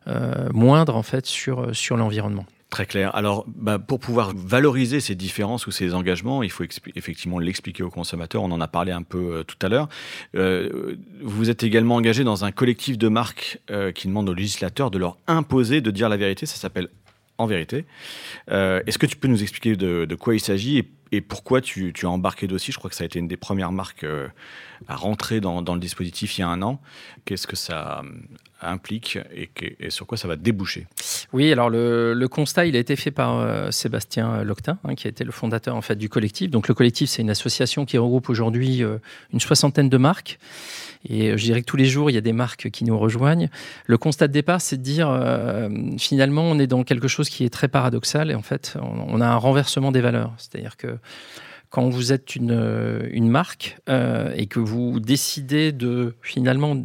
[0.07, 2.45] euh, moindre en fait sur l'environnement.
[2.75, 3.15] Très clair.
[3.15, 6.65] Alors, bah, pour pouvoir valoriser ces différences ou ces engagements, il faut
[6.97, 8.43] effectivement l'expliquer aux consommateurs.
[8.43, 9.87] On en a parlé un peu euh, tout à l'heure.
[10.35, 14.91] Euh, vous êtes également engagé dans un collectif de marques euh, qui demande aux législateurs
[14.91, 16.45] de leur imposer de dire la vérité.
[16.45, 16.89] Ça s'appelle
[17.37, 17.85] En vérité.
[18.49, 20.83] Est-ce que tu peux nous expliquer de, quoi il s'agit
[21.13, 22.73] et, pourquoi tu, as embarqué d'aussi?
[22.73, 24.05] Je crois que ça a été une des premières marques
[24.89, 26.81] à rentrer dans, dans, le dispositif il y a un an.
[27.23, 28.03] Qu'est-ce que ça
[28.61, 30.87] implique et, sur quoi ça va déboucher
[31.33, 35.09] Oui, alors le, constat, il a été fait par euh, Sébastien Loctin, hein, qui a
[35.09, 36.49] été le fondateur en fait du collectif.
[36.49, 38.97] Donc le collectif, c'est une association qui regroupe aujourd'hui euh,
[39.33, 40.39] une soixantaine de marques.
[41.07, 42.97] Et euh, je dirais que tous les jours, il y a des marques qui nous
[42.97, 43.49] rejoignent.
[43.85, 45.07] Le constat de départ, c'est de dire,
[45.97, 48.31] finalement, on est dans quelque chose qui est très paradoxal.
[48.31, 50.33] Et en fait, on, on a un renversement des valeurs.
[50.37, 50.97] C'est-à-dire que
[51.69, 56.75] quand vous êtes une, une marque euh, et que vous décidez de finalement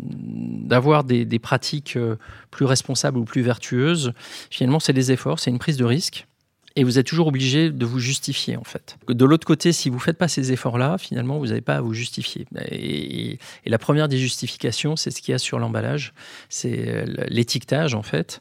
[0.00, 2.16] d'avoir des, pratiques euh,
[2.50, 4.12] plus responsables ou plus vertueuses,
[4.50, 6.26] finalement c'est des efforts, c'est une prise de risque.
[6.74, 8.96] Et vous êtes toujours obligé de vous justifier, en fait.
[9.06, 11.80] De l'autre côté, si vous ne faites pas ces efforts-là, finalement, vous n'avez pas à
[11.82, 12.46] vous justifier.
[12.70, 16.14] Et, la première des justifications, c'est ce qu'il y a sur l'emballage,
[16.48, 18.40] c'est l'étiquetage, en fait.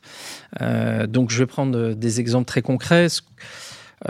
[0.62, 3.08] Euh, donc, je vais prendre des exemples très concrets.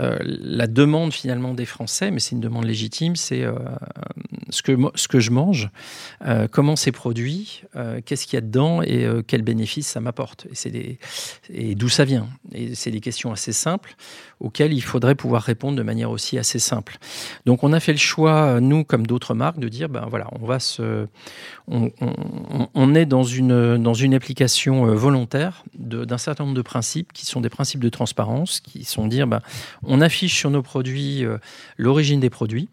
[0.00, 3.52] Euh, la demande finalement des Français, mais c'est une demande légitime, c'est euh,
[4.50, 5.70] ce, que, ce que je mange,
[6.26, 7.62] euh, comment c'est produit,
[8.04, 10.46] qu'est-ce qu'il y a dedans et quels bénéfices ça m'apporte.
[10.66, 10.98] Et,
[11.50, 12.28] et d'où ça vient.
[12.52, 13.96] Et c'est des questions assez simples
[14.42, 16.98] auxquelles il faudrait pouvoir répondre de manière aussi assez simple.
[17.46, 20.46] Donc on a fait le choix, nous comme d'autres marques, de dire ben voilà, on
[20.46, 21.06] va se,
[21.68, 27.40] on, est dans une dans une application volontaire d'un certain nombre de principes qui sont
[27.40, 29.40] des principes de transparence, qui sont dire ben
[29.84, 31.38] on affiche sur nos produits euh,
[31.76, 32.68] l'origine des produits.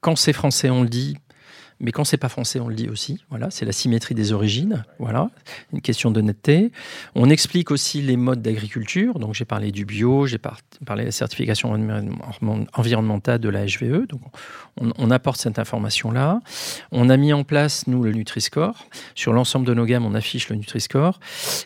[0.00, 1.16] Quand c'est français, on le dit,
[1.80, 3.22] mais quand c'est pas français, on le dit aussi.
[3.30, 4.84] Voilà, c'est la symétrie des origines.
[4.98, 5.30] Voilà,
[5.72, 6.72] une question d'honnêteté.
[7.14, 9.18] On explique aussi les modes d'agriculture.
[9.18, 11.72] Donc j'ai parlé du bio, j'ai par parlé de la certification
[12.72, 14.06] environnementale de la HVE.
[14.06, 14.20] Donc
[14.76, 16.40] on, apporte cette information-là.
[16.92, 18.86] On a mis en place nous le Nutri-Score.
[19.14, 21.20] Sur l'ensemble de nos gammes, on affiche le Nutri-Score.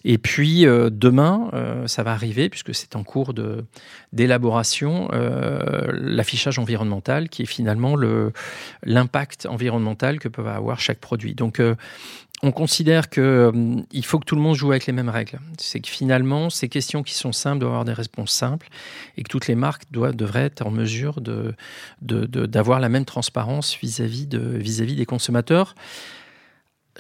[0.05, 3.65] Et puis euh, demain, euh, ça va arriver puisque c'est en cours de
[4.13, 8.33] d'élaboration euh, l'affichage environnemental qui est finalement le
[8.83, 11.35] l'impact environnemental que peuvent avoir chaque produit.
[11.35, 11.75] Donc, euh,
[12.45, 15.39] on considère qu'il euh, faut que tout le monde joue avec les mêmes règles.
[15.59, 18.69] C'est que finalement, ces questions qui sont simples doivent avoir des réponses simples
[19.17, 21.55] et que toutes les marques doivent, devraient être en mesure d'avoir
[22.03, 25.77] de, de, la même transparence vis-à-vis -vis de, vis -vis des consommateurs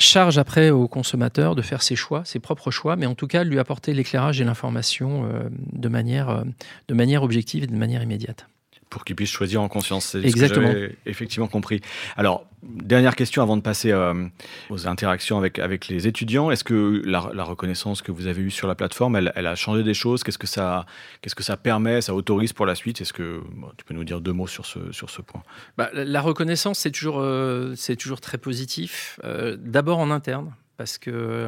[0.02, 3.44] charge après au consommateur de faire ses choix, ses propres choix, mais en tout cas
[3.44, 6.42] lui apporter l'éclairage et l'information euh, de, manière, euh,
[6.88, 8.46] de manière objective et de manière immédiate
[8.92, 10.04] pour qu'ils puissent choisir en conscience.
[10.04, 10.70] C'est Exactement.
[10.70, 11.80] Ce que effectivement compris.
[12.14, 14.26] Alors, dernière question avant de passer euh,
[14.68, 16.50] aux interactions avec, avec les étudiants.
[16.50, 19.54] Est-ce que la, la, reconnaissance que vous avez eue sur la plateforme, elle, elle a
[19.54, 20.22] changé des choses?
[20.22, 20.84] Qu'est-ce que ça,
[21.22, 23.00] qu'est-ce que ça permet, ça autorise pour la suite?
[23.00, 25.42] Est-ce que bon, tu peux nous dire deux mots sur ce, sur ce point?
[25.78, 29.18] Bah, La reconnaissance, c'est toujours, euh, c'est toujours très positif.
[29.24, 31.46] Euh, D'abord en interne, parce que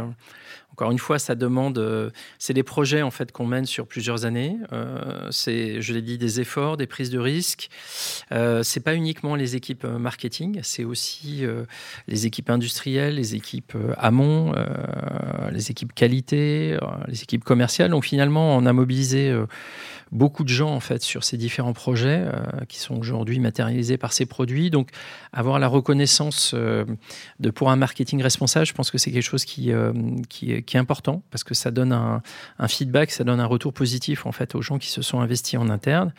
[0.74, 4.24] encore une fois, ça demande, euh, c'est des projets en fait qu'on mène sur plusieurs
[4.24, 4.58] années.
[4.72, 7.68] Euh, c'est, je l'ai dit, des efforts, des prises de risques.
[8.32, 11.64] Euh, c'est pas uniquement les équipes marketing, c'est aussi euh,
[12.08, 14.64] les équipes industrielles, les équipes euh, amont, euh,
[15.52, 17.90] les équipes qualité, les équipes commerciales.
[17.90, 19.32] Donc finalement, on a mobilisé
[20.14, 24.12] beaucoup de gens en fait sur ces différents projets euh, qui sont aujourd'hui matérialisés par
[24.12, 24.70] ces produits.
[24.70, 24.90] Donc
[25.32, 26.84] avoir la reconnaissance euh,
[27.40, 29.92] de pour un marketing responsable, je pense que c'est quelque chose qui, euh,
[30.28, 32.22] qui, est important parce que ça donne un,
[32.58, 35.58] un, feedback, ça donne un retour positif en fait aux gens qui se sont investis
[35.58, 36.14] en interne.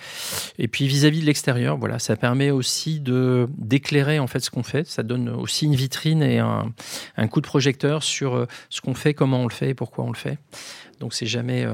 [0.60, 4.52] Et puis vis-à-vis -vis de l'extérieur, voilà, ça permet aussi de d'éclairer en fait ce
[4.52, 4.86] qu'on fait.
[4.88, 6.74] Ça donne aussi une vitrine et un,
[7.16, 10.12] un coup de projecteur sur ce qu'on fait, comment on le fait et pourquoi on
[10.12, 10.38] le fait.
[11.00, 11.66] Donc c'est jamais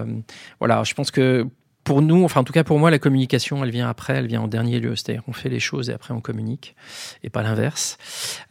[0.59, 0.83] voilà.
[0.83, 1.47] Je pense que
[1.91, 4.39] pour nous, enfin en tout cas pour moi, la communication, elle vient après, elle vient
[4.39, 4.95] en dernier lieu.
[4.95, 6.73] C'est-à-dire qu'on fait les choses et après on communique,
[7.21, 7.97] et pas l'inverse.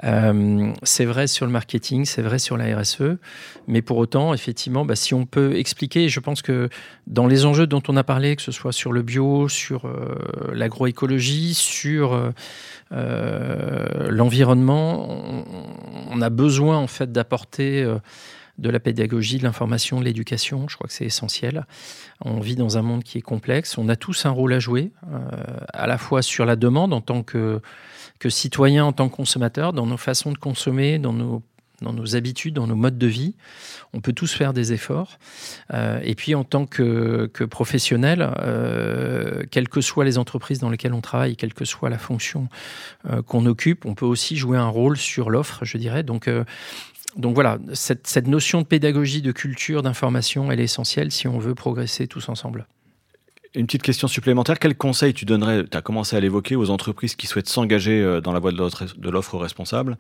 [0.05, 3.17] Euh, c'est vrai sur le marketing, c'est vrai sur la RSE,
[3.67, 6.69] mais pour autant, effectivement, bah, si on peut expliquer, je pense que
[7.07, 10.19] dans les enjeux dont on a parlé, que ce soit sur le bio, sur euh,
[10.53, 12.13] l'agroécologie, sur
[12.93, 15.45] euh, l'environnement, on,
[16.11, 17.91] on, a besoin en fait d'apporter
[18.61, 20.69] de la pédagogie, de l'information, de l'éducation.
[20.69, 21.67] Je crois que c'est essentiel.
[22.21, 23.79] On vit dans un monde qui est complexe.
[23.79, 25.19] On a tous un rôle à jouer, euh,
[25.73, 27.61] à la fois sur la demande en tant que,
[28.19, 31.43] que citoyen, en tant que consommateur, dans nos façons de consommer, dans nos
[31.83, 33.35] dans nos habitudes, dans nos modes de vie.
[33.95, 35.19] On peut tous faire des efforts.
[35.73, 38.29] et puis en tant que, que professionnel,
[39.51, 42.49] quelles que soient les entreprises dans lesquelles on travaille, quelle que soit la fonction
[43.27, 46.03] qu'on occupe, on peut aussi jouer un rôle sur l'offre, je dirais.
[46.03, 46.29] Donc
[47.17, 51.39] donc voilà, cette, cette, notion de pédagogie, de culture, d'information, elle est essentielle si on
[51.39, 52.67] veut progresser tous ensemble.
[53.55, 57.17] Une petite question supplémentaire, quel conseil tu donnerais, tu as commencé à l'évoquer, aux entreprises
[57.17, 59.99] qui souhaitent s'engager euh, dans la voie de l'offre responsable,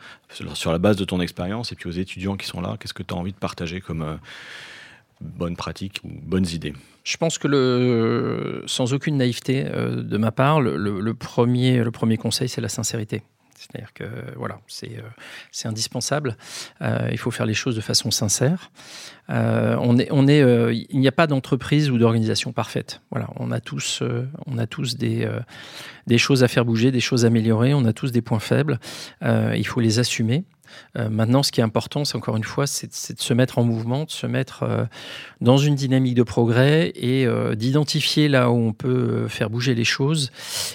[0.54, 3.02] sur la base de ton expérience, et puis aux étudiants qui sont là, qu'est-ce que
[3.02, 4.14] tu as envie de partager comme euh,
[5.20, 6.74] bonnes pratiques ou bonnes idées?
[7.02, 12.18] Je pense que le, sans aucune naïveté euh, de ma part, le, premier, le premier
[12.18, 13.22] conseil, c'est la sincérité.
[13.70, 14.04] C'est-à-dire que
[14.36, 16.36] voilà, c'est euh, indispensable.
[16.82, 18.70] Euh, il faut faire les choses de façon sincère.
[19.28, 20.08] Euh, on est,
[20.90, 23.00] il n'y a pas d'entreprise ou d'organisation parfaite.
[23.10, 24.02] Voilà, on a tous,
[24.46, 25.28] on a tous des,
[26.06, 27.74] des choses à faire bouger, des choses à améliorer.
[27.74, 28.80] On a tous des points faibles.
[29.22, 30.44] il faut les assumer.
[30.96, 33.64] Euh, maintenant, ce qui est important, c'est encore une fois, c'est de se mettre en
[33.64, 34.84] mouvement, de se mettre euh,
[35.40, 39.84] dans une dynamique de progrès et euh, d'identifier là où on peut faire bouger les
[39.84, 40.30] choses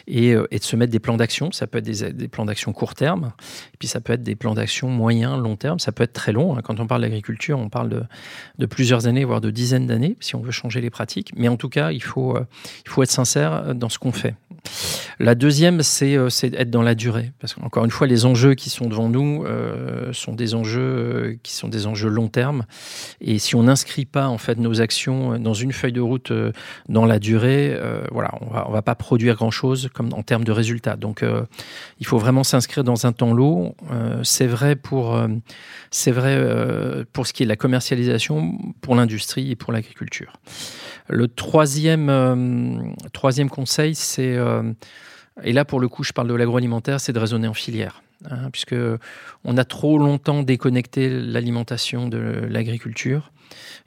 [0.07, 1.51] et, de se mettre des plans d'action.
[1.51, 3.31] Ça peut être des, plans d'action court terme,
[3.79, 5.79] puis ça peut être des plans d'action moyen, long terme.
[5.79, 6.57] Ça peut être très long.
[6.57, 6.61] Hein.
[6.63, 8.07] Quand on parle d'agriculture, on parle
[8.57, 11.31] de, plusieurs années, voire de dizaines d'années, si on veut changer les pratiques.
[11.35, 12.35] Mais en tout cas, il faut
[13.01, 14.35] être sincère dans ce qu'on fait.
[15.19, 17.31] La deuxième, c'est être dans la durée.
[17.39, 21.35] Parce qu'encore une fois, les enjeux qui sont devant nous, euh, sont des enjeux euh,
[21.43, 22.65] qui sont des enjeux long terme.
[23.21, 26.51] Et si on n'inscrit pas en fait nos actions dans une feuille de route euh,
[26.89, 27.77] dans la durée,
[28.11, 30.95] voilà, on va, va pas produire grand chose en termes de résultats.
[30.95, 31.23] Donc,
[31.99, 33.75] il faut vraiment s'inscrire dans un temps long.
[34.23, 35.19] c'est vrai pour
[35.91, 40.33] c'est vrai pour ce qui est de la commercialisation, pour l'industrie et pour l'agriculture.
[41.07, 44.37] Le troisième troisième conseil, c'est
[45.43, 48.01] et là, pour le coup, je parle de l'agroalimentaire, c'est de raisonner en filière.
[48.29, 48.75] Hein, puisque
[49.43, 52.17] on a trop longtemps déconnecté l'alimentation de
[52.49, 53.31] l'agriculture.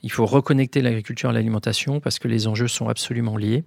[0.02, 3.64] Il faut reconnecter l'agriculture à l'alimentation parce que les enjeux sont absolument liés.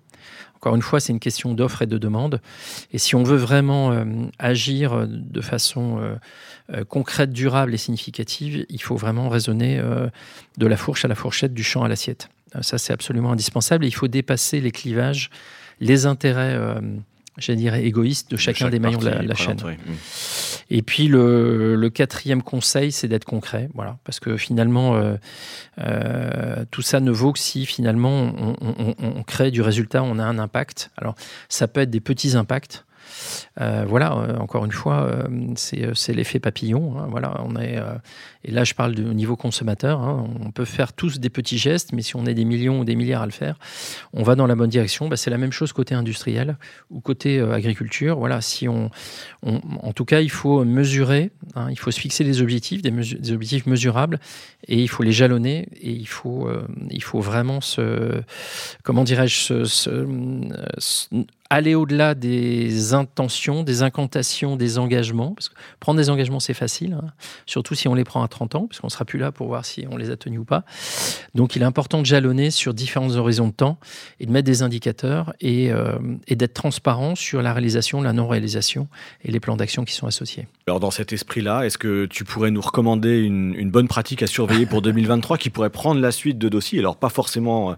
[0.55, 2.41] Encore une fois, c'est une question d'offre et de demande.
[2.93, 4.05] Et si on veut vraiment euh,
[4.37, 6.15] agir de façon euh,
[6.73, 9.81] euh, concrète, durable et significative, il faut vraiment raisonner
[10.57, 12.29] de la fourche à la fourchette, du champ à l'assiette.
[12.59, 13.85] Ça, c'est absolument indispensable.
[13.85, 15.29] il faut dépasser les clivages,
[15.79, 16.57] les intérêts
[17.37, 19.57] je dirais, égoïste de chacun des maillons de la, chaîne.
[20.69, 25.15] Et puis le, quatrième conseil, c'est d'être concret, voilà, parce que finalement, euh,
[25.79, 30.39] euh, tout ça ne vaut que si finalement on, crée du résultat, on a un
[30.39, 30.91] impact.
[30.97, 31.15] Alors,
[31.49, 32.85] ça peut être des petits impacts.
[33.59, 36.97] Euh, voilà, encore une fois, c'est l'effet papillon.
[36.97, 37.79] Hein, voilà, on est,
[38.43, 40.01] et là, je parle de, au niveau consommateur.
[40.01, 40.27] Hein.
[40.43, 42.95] on peut faire tous des petits gestes, mais si on est des millions ou des
[42.95, 43.57] milliards à le faire,
[44.13, 45.07] on va dans la bonne direction.
[45.07, 46.57] Bah, c'est la même chose côté industriel
[46.89, 48.17] ou côté euh, agriculture.
[48.17, 48.89] Voilà, si on,
[49.43, 51.67] en tout cas, il faut mesurer, hein.
[51.69, 54.19] il faut se fixer des objectifs, des, objectifs mesurables,
[54.67, 55.67] et il faut les jalonner.
[55.79, 58.21] Et il faut, euh, il faut vraiment se,
[58.83, 59.63] comment dirais-je,
[61.51, 65.33] aller au-delà des intentions, des incantations, des engagements.
[65.33, 67.11] Parce que prendre des engagements, c'est facile, hein.
[67.45, 69.65] surtout si on les prend à 30 ans, puisqu'on ne sera plus là pour voir
[69.65, 70.63] si on les a tenus ou pas.
[71.35, 73.77] Donc il est important de jalonner sur différents horizons de temps
[74.21, 78.87] et de mettre des indicateurs et, euh, et d'être transparent sur la réalisation, la non-réalisation
[79.25, 80.47] et les plans d'action qui sont associés.
[80.67, 84.27] Alors dans cet esprit-là, est-ce que tu pourrais nous recommander une, une bonne pratique à
[84.27, 86.79] surveiller pour 2023 qui pourrait prendre la suite de dossiers?
[86.79, 87.73] Alors pas forcément euh,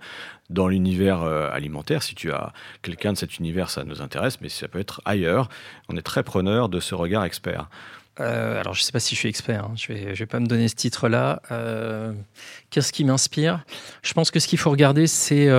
[0.49, 2.03] dans l'univers euh, alimentaire.
[2.03, 5.49] Si tu as quelqu'un de cet univers, ça nous intéresse, mais ça peut être ailleurs.
[5.89, 7.69] On est très preneur de ce regard expert.
[8.19, 9.73] Euh, alors, je ne sais pas si je suis expert, hein.
[9.75, 11.41] je ne vais, pas me donner ce titre-là.
[11.51, 12.13] Euh,
[12.69, 13.63] qu'est-ce qui m'inspire?
[14.03, 15.49] Je pense que ce qu'il faut regarder, c'est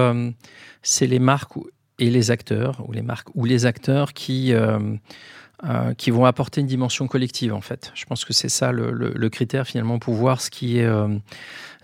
[1.01, 1.55] les marques
[1.99, 7.53] et les acteurs, ou les marques ou les acteurs qui, vont apporter une dimension collective,
[7.53, 7.91] en fait.
[7.97, 10.89] Je pense que c'est ça le, critère, finalement, pour voir ce qui est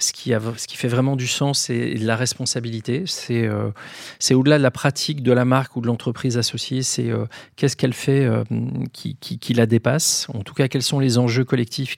[0.03, 3.05] ce qui, fait vraiment du sens, c'est la responsabilité.
[3.07, 3.71] C'est euh,
[4.19, 7.77] c'est au-delà de la pratique de la marque ou de l'entreprise associée, c'est euh, qu'est-ce
[7.77, 8.45] qu'elle fait euh,
[8.93, 10.27] qui, la dépasse.
[10.33, 11.97] En tout cas, quels sont les enjeux collectifs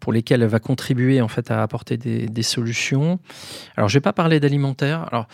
[0.00, 3.18] pour lesquels elle va contribuer en fait à apporter des, solutions.
[3.76, 5.06] Alors, je vais pas parler d'alimentaire.
[5.10, 5.26] Alors,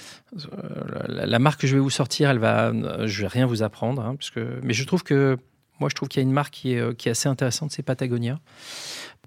[1.08, 2.72] la, marque que je vais vous sortir, elle va,
[3.06, 5.36] je vais rien vous apprendre, hein, parce que, mais je trouve que
[5.80, 8.38] moi, je trouve qu'il y a une marque qui est assez intéressante, c'est Patagonia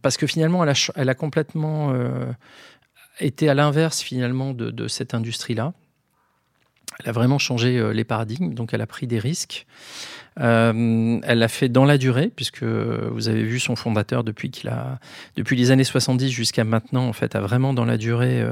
[0.03, 0.63] parce que finalement,
[0.95, 2.25] elle a, complètement euh,
[3.19, 5.73] été à l'inverse finalement de, cette industrie-là.
[6.99, 9.65] Elle a vraiment changé euh, les paradigmes, donc elle a pris des risques.
[10.41, 14.69] Euh, elle l'a fait dans la durée, puisque vous avez vu son fondateur depuis qu'il
[14.69, 14.99] a,
[15.37, 18.43] depuis les années 70 jusqu'à maintenant, en fait, a vraiment dans la durée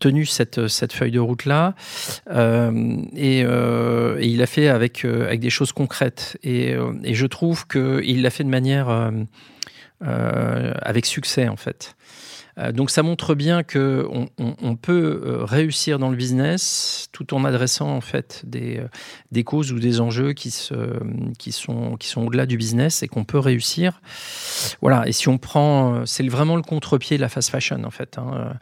[0.00, 1.74] tenu cette, feuille de route là,
[3.16, 6.36] et, il l'a fait avec des choses concrètes.
[6.42, 9.12] Et, et je trouve qu'il l'a fait de manière
[10.00, 11.96] avec succès en fait.
[12.58, 17.44] Euh, donc ça montre bien que on, peut euh, réussir dans le business tout en
[17.44, 23.08] adressant en fait des, euh, causes ou des enjeux qui sont au-delà du business et
[23.08, 24.00] qu'on peut réussir.
[24.80, 25.06] Voilà.
[25.06, 28.18] Et si on prend, c'est vraiment le contre-pied de la fast fashion en fait.
[28.18, 28.54] Hein.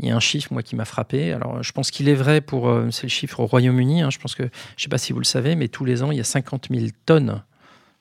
[0.00, 1.32] Il y a un chiffre, moi, qui m'a frappé.
[1.32, 2.72] Alors, je pense qu'il est vrai pour.
[2.92, 4.02] C'est le chiffre au Royaume-Uni.
[4.02, 4.10] Hein.
[4.10, 6.12] Je pense que, je ne sais pas si vous le savez, mais tous les ans,
[6.12, 7.42] il y a 50 000 tonnes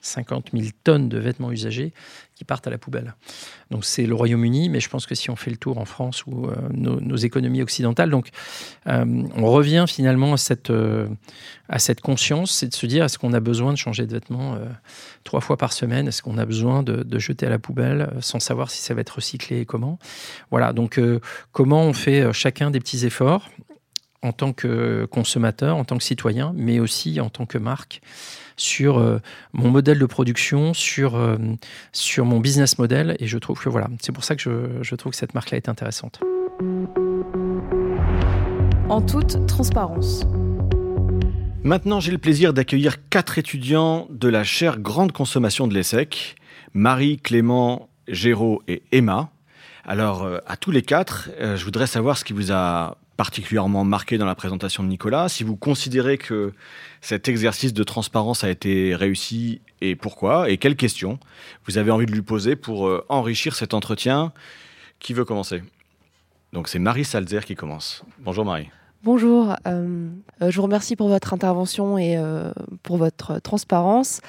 [0.07, 1.93] 50 000 tonnes de vêtements usagés
[2.37, 3.15] qui partent à la poubelle.
[3.71, 6.23] Donc c'est le Royaume-Uni, mais je pense que si on fait le tour en France
[6.27, 8.29] ou euh, nos, économies occidentales, donc
[8.87, 11.07] euh, on revient finalement à cette, euh,
[11.67, 14.57] à cette conscience, c'est de se dire est-ce qu'on a besoin de changer de vêtements
[15.23, 16.07] trois fois par semaine?
[16.07, 19.01] Est-ce qu'on a besoin de, de, jeter à la poubelle sans savoir si ça va
[19.01, 19.97] être recyclé et comment?
[20.51, 20.99] Voilà, donc
[21.51, 23.49] comment on fait chacun des petits efforts?
[24.27, 28.01] En tant que consommateur, en tant que citoyen, mais aussi en tant que marque
[28.57, 29.19] sur euh,
[29.53, 31.37] mon modèle de production, sur, euh,
[31.93, 33.15] sur mon business model.
[33.19, 35.57] Et je trouve que voilà, c'est pour ça que je, je trouve que cette marque-là
[35.57, 36.19] est intéressante.
[38.89, 40.25] En toute transparence.
[41.63, 46.35] Maintenant, j'ai le plaisir d'accueillir quatre étudiants de la chaire Grande Consommation de l'ESSEC,
[46.73, 49.29] Marie, Clément, Géraud et Emma.
[49.85, 54.19] Alors, euh, à tous les quatre, je voudrais savoir ce qui vous a particulièrement marqué
[54.19, 56.53] dans la présentation de Nicolas, si vous considérez que
[57.01, 61.19] cet exercice de transparence a été réussi et pourquoi, et quelles questions
[61.65, 64.31] vous avez envie de lui poser pour euh, enrichir cet entretien.
[64.99, 65.63] Qui veut commencer?
[66.53, 68.03] Donc c'est Marie Salzer qui commence.
[68.19, 68.69] Bonjour Marie.
[69.03, 70.09] Bonjour, euh,
[70.41, 72.17] euh, je vous remercie pour votre intervention et
[72.83, 74.21] pour votre transparence.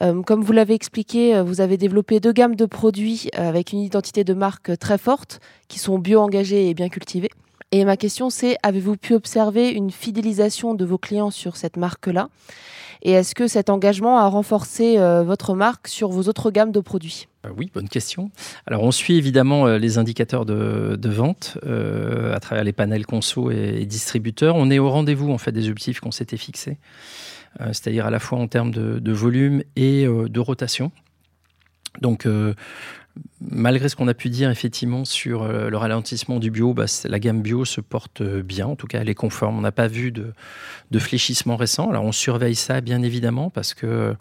[0.00, 4.34] comme vous l'avez expliqué, vous avez développé deux gammes de produits avec une identité de
[4.34, 7.30] marque très forte, qui sont bio-engagés et bien cultivés.
[7.74, 12.28] Et ma question, c'est avez-vous pu observer une fidélisation de vos clients sur cette marque-là?
[13.00, 16.80] Et est-ce que cet engagement a renforcé euh, votre marque sur vos autres gammes de
[16.80, 17.28] produits?
[17.46, 18.30] Euh, oui, bonne question.
[18.66, 23.86] Alors, on suit évidemment euh, les indicateurs de, vente à travers les panels conso et,
[23.86, 24.54] distributeurs.
[24.54, 26.78] On est au rendez-vous en fait des objectifs qu'on s'était fixés,
[27.58, 30.92] c'est-à-dire à la fois en termes de volume et de rotation.
[32.00, 32.26] Donc,
[33.50, 37.18] malgré ce qu'on a pu dire effectivement sur euh, le ralentissement du bio, bah, la
[37.18, 39.58] gamme bio se porte euh, bien, en tout cas elle est conforme.
[39.58, 40.32] On n'a pas vu de,
[40.98, 41.90] fléchissement récent.
[41.90, 44.14] Alors on surveille ça bien évidemment parce que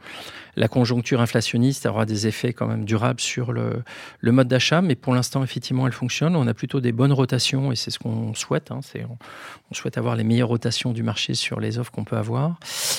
[0.56, 3.84] la conjoncture inflationniste aura des effets quand même durables sur le,
[4.24, 6.36] mode d'achat, mais pour l'instant effectivement elle fonctionne.
[6.36, 8.72] On a plutôt des bonnes rotations et c'est ce qu'on souhaite.
[8.72, 8.80] Hein.
[9.10, 12.58] on, souhaite avoir les meilleures rotations du marché sur les offres qu'on peut avoir.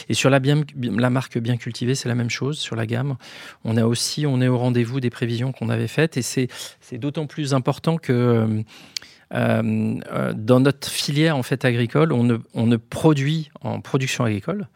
[0.08, 0.40] Et sur la,
[0.76, 2.58] la marque bien cultivée, c'est la même chose.
[2.58, 3.16] Sur la gamme,
[3.64, 6.48] on a aussi, on est au rendez-vous des prévisions qu'on avait faites et c'est
[6.98, 8.62] d'autant plus important que
[9.34, 14.68] euh, euh, dans notre filière en fait agricole, on ne, ne, produit en production agricole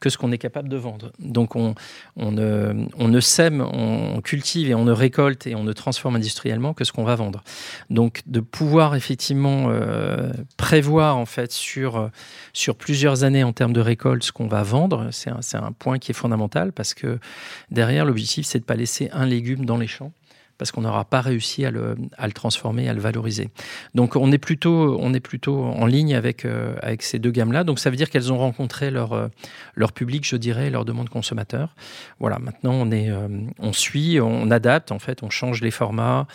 [0.00, 1.12] que ce qu'on est capable de vendre.
[1.18, 1.74] Donc on,
[2.16, 6.84] ne, ne, sème, on cultive et on ne récolte et on ne transforme industriellement que
[6.84, 7.42] ce qu'on va vendre.
[7.88, 12.10] Donc de pouvoir effectivement euh, prévoir en fait sur,
[12.52, 15.98] sur plusieurs années en termes de récolte ce qu'on va vendre, c'est un, un point
[15.98, 17.18] qui est fondamental parce que
[17.70, 20.12] derrière l'objectif c'est de pas laisser un légume dans les champs
[20.58, 21.96] parce qu'on n'aura pas réussi à le,
[22.34, 23.50] transformer, à le valoriser.
[23.94, 27.64] Donc on est plutôt, on est plutôt en ligne avec, euh, ces deux gammes-là.
[27.64, 29.28] Donc ça veut dire qu'elles ont rencontré leur, euh,
[29.94, 31.74] public, je dirais, leur demande consommateur.
[32.20, 33.28] Voilà, maintenant on, est, euh,
[33.58, 36.26] on suit, on adapte, en fait, on change les formats,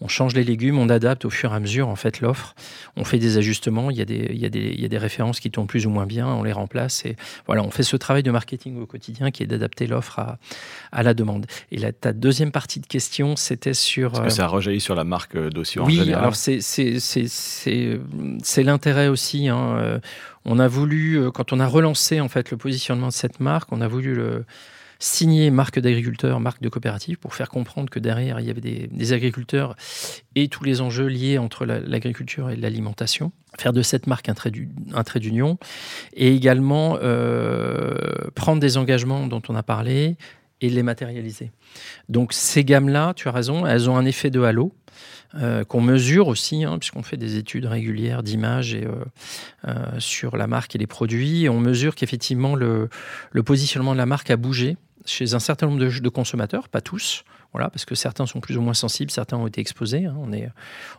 [0.00, 2.54] on change les légumes, on adapte au fur et à mesure en fait l'offre.
[2.96, 4.88] On fait des ajustements, il y, a des, il, y a des, il y a
[4.88, 7.16] des références qui tombent plus ou moins bien, on les remplace et
[7.46, 10.38] voilà, on fait ce travail de marketing au quotidien qui est d'adapter l'offre à,
[10.92, 11.46] à la demande.
[11.70, 14.14] Et la, ta deuxième partie de question, c'était sur.
[14.14, 18.00] Est-ce que ça a rejailli sur la marque euh, d'Ossio oui, en général alors c'est
[18.62, 19.48] l'intérêt aussi.
[19.48, 19.76] Hein.
[19.78, 19.98] Euh,
[20.44, 23.72] on a voulu, euh, quand on a relancé en fait le positionnement de cette marque,
[23.72, 24.44] on a voulu le
[24.98, 29.12] signer marque d'agriculteurs, marque de coopérative, pour faire comprendre que derrière, il y avait des,
[29.12, 29.76] agriculteurs
[30.34, 33.32] et tous les enjeux liés entre l'agriculture et l'alimentation.
[33.58, 35.58] Faire de cette marque un trait d'union
[36.14, 36.98] et également
[38.34, 40.16] prendre des engagements dont on a parlé,
[40.60, 41.50] et les matérialiser.
[42.08, 44.72] Donc ces gammes-là, tu as raison, elles ont un effet de halo.
[45.34, 48.92] Euh, qu'on mesure aussi, hein, puisqu'on fait des études régulières d'image et, euh,
[49.66, 51.48] euh, sur la marque et les produits.
[51.48, 52.88] on mesure qu'effectivement, le,
[53.44, 57.24] positionnement de la marque a bougé chez un certain nombre de, consommateurs, pas tous.
[57.52, 60.04] Voilà, parce que certains sont plus ou moins sensibles, certains ont été exposés.
[60.04, 60.14] Hein.
[60.18, 60.50] On, est,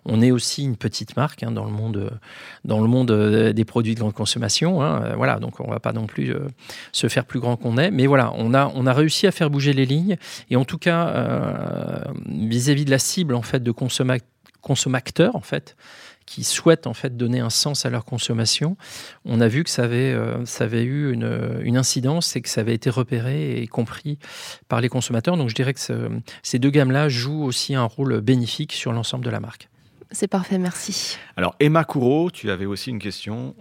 [0.05, 2.19] on est aussi une petite marque hein, dans le monde,
[2.65, 4.81] dans le monde euh, des produits de grande consommation.
[4.81, 5.03] Hein.
[5.03, 6.47] Euh, voilà, donc on ne va pas non plus euh,
[6.93, 7.91] se faire plus grand qu'on est.
[7.91, 10.17] Mais voilà, on a, on a réussi à faire bouger les lignes.
[10.49, 15.75] Et en tout cas, vis-à-vis de la cible en fait, de consommateurs, en fait,
[16.27, 18.77] qui souhaitent en fait donner un sens à leur consommation,
[19.25, 20.15] on a vu que ça avait,
[20.45, 24.19] ça avait eu une, une, incidence et que ça avait été repéré et compris
[24.67, 25.37] par les consommateurs.
[25.37, 25.79] Donc je dirais que
[26.43, 29.69] ces deux gammes-là jouent aussi un rôle bénéfique sur l'ensemble de la marque.
[30.11, 31.17] C'est parfait, merci.
[31.35, 33.55] Alors Emma Courreau, tu avais aussi une question.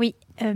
[0.00, 0.52] Oui, euh,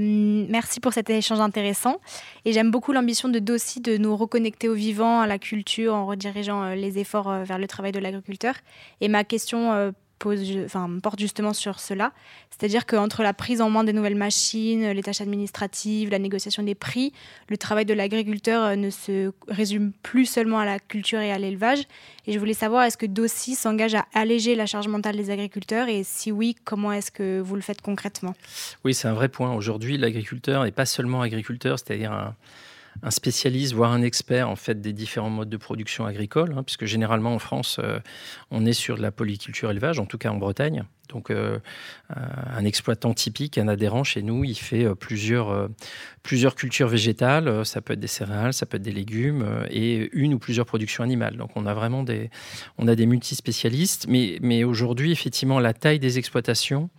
[0.49, 2.01] merci pour cet échange intéressant.
[2.45, 6.07] Et j'aime beaucoup l'ambition de Dossi de nous reconnecter au vivant, à la culture, en
[6.07, 8.55] redirigeant euh, les efforts euh, vers le travail de l'agriculteur.
[9.01, 12.12] Et ma question porte justement sur cela.
[12.51, 16.75] C'est-à-dire qu'entre la prise en main des nouvelles machines, les tâches administratives, la négociation des
[16.75, 17.12] prix,
[17.49, 21.39] le travail de l'agriculteur euh, ne se résume plus seulement à la culture et à
[21.39, 21.85] l'élevage.
[22.27, 25.89] Et je voulais savoir, est-ce que Dossi s'engage à alléger la charge mentale des agriculteurs?
[25.89, 28.35] Et si oui, comment est-ce que vous le faites concrètement?
[28.85, 29.55] Oui, c'est un vrai point.
[29.55, 32.35] Aujourd'hui, l'agriculteur n'est pas seulement agriculteur, c'est-à-dire un
[33.03, 36.84] un spécialiste, voire un expert en fait des différents modes de production agricole, hein, puisque
[36.84, 38.01] généralement en France, euh,
[38.51, 40.84] on est sur de la polyculture élevage, en tout cas en Bretagne.
[41.09, 41.59] Donc, euh,
[42.11, 42.20] euh,
[42.55, 45.70] un exploitant typique, un adhérent chez nous, il fait plusieurs,
[46.22, 47.64] plusieurs cultures végétales.
[47.64, 51.03] Ça peut être des céréales, ça peut être des légumes et une ou plusieurs productions
[51.03, 51.39] animales.
[51.39, 52.28] Donc, on a vraiment des,
[52.76, 54.07] on a des multispécialistes.
[54.07, 56.91] Mais, mais aujourd'hui, effectivement, la taille des exploitations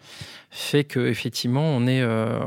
[0.51, 2.39] fait que effectivement on est euh,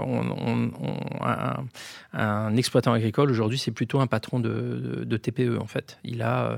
[2.13, 5.99] un, exploitant agricole aujourd'hui c'est plutôt un patron de, TPE en fait.
[6.05, 6.57] Il a euh,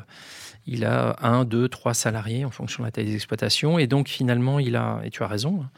[0.67, 3.79] il a un, deux, trois salariés en fonction de la taille des exploitations.
[3.79, 5.71] Et donc finalement il a et tu as raison hein,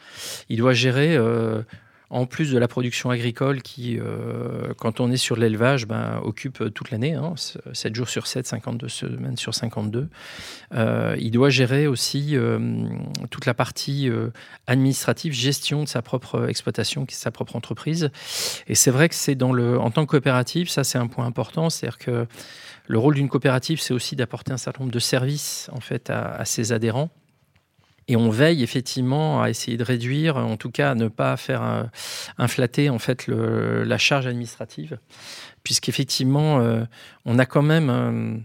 [0.49, 1.61] il doit gérer euh,
[2.09, 6.73] en plus de la production agricole qui, euh, quand on est sur l'élevage, ben, occupe
[6.73, 7.33] toute l'année, hein,
[7.73, 10.07] 7 jours sur 7, 52 semaines sur 52.
[10.73, 12.87] Euh, il doit gérer aussi euh,
[13.29, 14.09] toute la partie
[14.67, 18.09] administrative, gestion de sa propre exploitation, qui est sa propre entreprise.
[18.67, 21.25] Et c'est vrai que c'est dans le, en tant que coopérative, ça c'est un point
[21.25, 22.25] important, c'est-à-dire que
[22.87, 26.45] le rôle d'une coopérative, c'est aussi d'apporter un certain nombre de services en fait à
[26.45, 27.09] ses adhérents.
[28.07, 31.89] Et on veille effectivement à essayer de réduire, en tout cas à ne pas faire
[32.37, 34.97] inflater en fait la charge administrative,
[35.67, 36.85] puisqu'effectivement euh,
[37.25, 38.37] on a quand même, euh,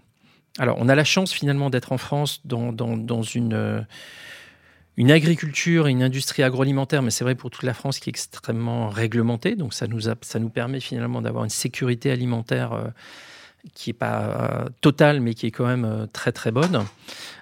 [0.59, 2.73] alors on a la chance finalement d'être en France dans,
[3.23, 3.81] une euh,
[4.97, 8.13] une agriculture et une industrie agroalimentaire, mais c'est vrai pour toute la France, qui est
[8.13, 9.55] extrêmement réglementée.
[9.55, 12.93] Donc ça nous, ça nous permet finalement d'avoir une sécurité alimentaire
[13.75, 16.85] qui n'est pas euh, totale, mais qui est quand même euh, très très bonne.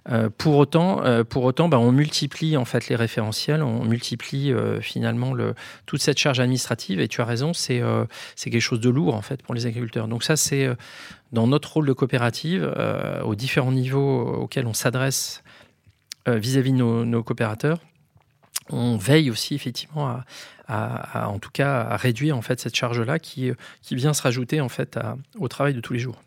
[0.09, 5.35] Euh, pour autant, pour autant bah, on multiplie en fait les référentiels, on multiplie finalement
[5.35, 5.55] le,
[5.85, 7.83] toute cette charge administrative, et tu as raison, c'est
[8.43, 10.09] quelque chose de lourd en fait pour les agriculteurs.
[10.09, 10.69] Donc ça, c'est
[11.33, 12.73] dans notre rôle de coopérative,
[13.25, 15.43] aux différents niveaux auxquels on s'adresse
[16.27, 17.79] vis-à-vis de nos coopérateurs,
[18.73, 20.25] on veille aussi effectivement à,
[20.71, 23.51] en tout cas à réduire en fait cette charge-là qui,
[23.83, 24.99] qui vient se rajouter en fait
[25.39, 26.21] au travail de tous les jours.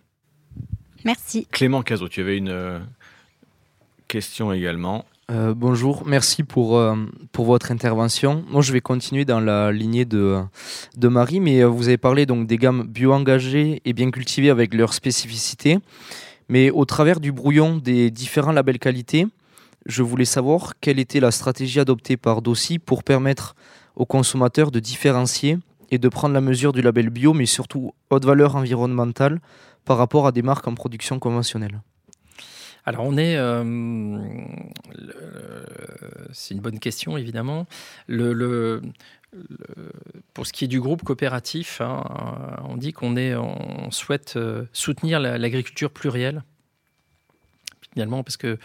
[1.05, 1.47] Merci.
[1.51, 2.79] Clément Cazot, tu avais une euh,
[4.07, 5.05] question également.
[5.31, 6.95] Euh, bonjour, merci pour, euh,
[7.31, 8.43] pour votre intervention.
[8.49, 10.41] Moi, je vais continuer dans la lignée de,
[10.97, 14.93] de Marie, mais vous avez parlé donc des gammes bio-engagées et bien cultivées avec leurs
[14.93, 15.79] spécificités.
[16.49, 19.27] Mais au travers du brouillon des différents labels qualité,
[19.85, 23.55] je voulais savoir quelle était la stratégie adoptée par Dossi pour permettre
[23.95, 25.57] aux consommateurs de différencier
[25.91, 29.39] et de prendre la mesure du label bio, mais surtout haute valeur environnementale
[29.85, 31.81] par rapport à des marques en production conventionnelle
[32.85, 34.19] alors on est, euh,
[36.33, 37.65] c'est une bonne question évidemment.
[38.07, 38.81] Le,
[40.33, 42.03] pour ce qui est du groupe coopératif, hein,
[42.67, 46.43] on dit qu'on est, on souhaite euh, soutenir l'agriculture plurielle
[47.93, 48.57] finalement, parce que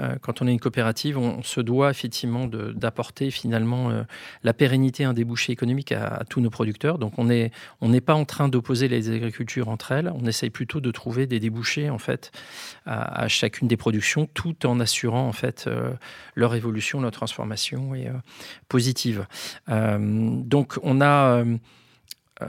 [0.00, 4.02] euh, quand on est une coopérative, on, se doit effectivement d'apporter finalement euh,
[4.42, 6.98] la pérennité, un débouché économique à, tous nos producteurs.
[6.98, 10.80] Donc on n'est on pas en train d'opposer les agricultures entre elles, on essaye plutôt
[10.80, 12.32] de trouver des débouchés en fait
[12.86, 15.92] à, chacune des productions, tout en assurant en fait euh,
[16.34, 18.08] leur évolution, leur transformation et
[18.68, 19.26] positive.
[19.68, 21.44] donc on a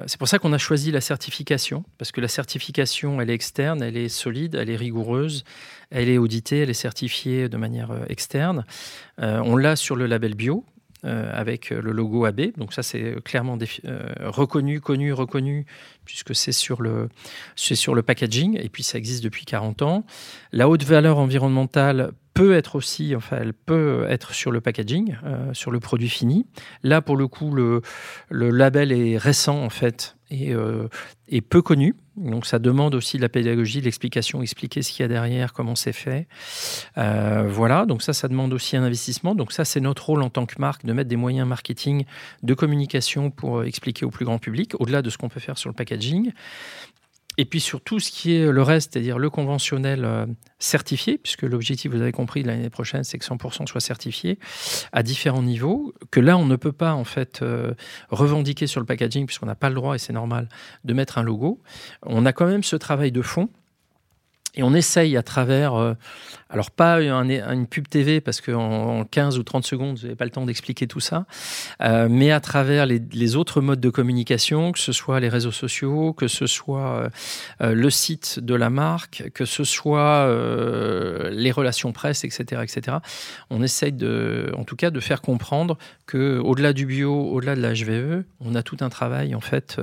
[0.08, 3.82] c'est pour ça qu'on a choisi la certification, parce que la certification, elle est externe,
[3.82, 5.44] elle est solide, elle est rigoureuse,
[5.92, 8.66] elle est auditée, elle est certifiée de manière euh, externe.
[9.22, 10.66] Euh, on l'a sur le label bio,
[11.04, 12.58] avec le logo AB.
[12.58, 13.60] Donc ça, c'est clairement
[14.22, 15.68] reconnu, connu, reconnu,
[16.04, 17.10] puisque c'est sur, le,
[17.56, 20.04] sur le packaging, et puis ça existe depuis 40 ans.
[20.52, 25.54] La haute valeur environnementale peut être aussi, enfin, elle peut être sur le packaging, euh,
[25.54, 26.46] sur le produit fini.
[26.84, 27.82] Là, pour le coup, le,
[28.30, 30.88] le label est récent en fait et, euh,
[31.50, 31.96] peu connu.
[32.18, 35.54] Donc, ça demande aussi de la pédagogie, de l'explication, expliquer ce qu'il y a derrière,
[35.54, 36.28] comment c'est fait.
[36.98, 37.86] Euh, voilà.
[37.86, 39.34] Donc ça, ça demande aussi un investissement.
[39.34, 42.04] Donc ça, c'est notre rôle en tant que marque de mettre des moyens marketing,
[42.44, 45.70] de communication pour expliquer au plus grand public, au-delà de ce qu'on peut faire sur
[45.70, 46.32] le packaging.
[47.38, 50.26] Et puis sur tout ce qui est le reste, c'est-à-dire le conventionnel euh,
[50.60, 54.40] certifié, puisque l'objectif, vous avez compris, l'année prochaine, c'est que 100% soit certifié
[54.92, 57.74] à différents niveaux, que là, on ne peut pas en fait euh,
[58.10, 60.48] revendiquer sur le packaging, puisqu'on n'a pas le droit, et c'est normal,
[60.84, 61.62] de mettre un logo.
[62.04, 63.50] On a quand même ce travail de fond
[64.56, 65.94] et on essaye à travers, euh,
[66.50, 70.26] alors pas une pub TV parce qu'en en 15 ou 30 secondes, vous n'avez pas
[70.26, 71.26] le temps d'expliquer tout ça,
[71.82, 76.14] euh, mais à travers les, autres modes de communication, que ce soit les réseaux sociaux,
[76.14, 77.10] que ce soit
[77.62, 80.26] euh, le site de la marque, que ce soit
[81.32, 82.98] les relations presse, etc., etc.
[83.50, 87.62] On essaye de, en tout cas, de faire comprendre que au-delà du bio, au-delà de
[87.62, 89.80] la HVE, on a tout un travail en fait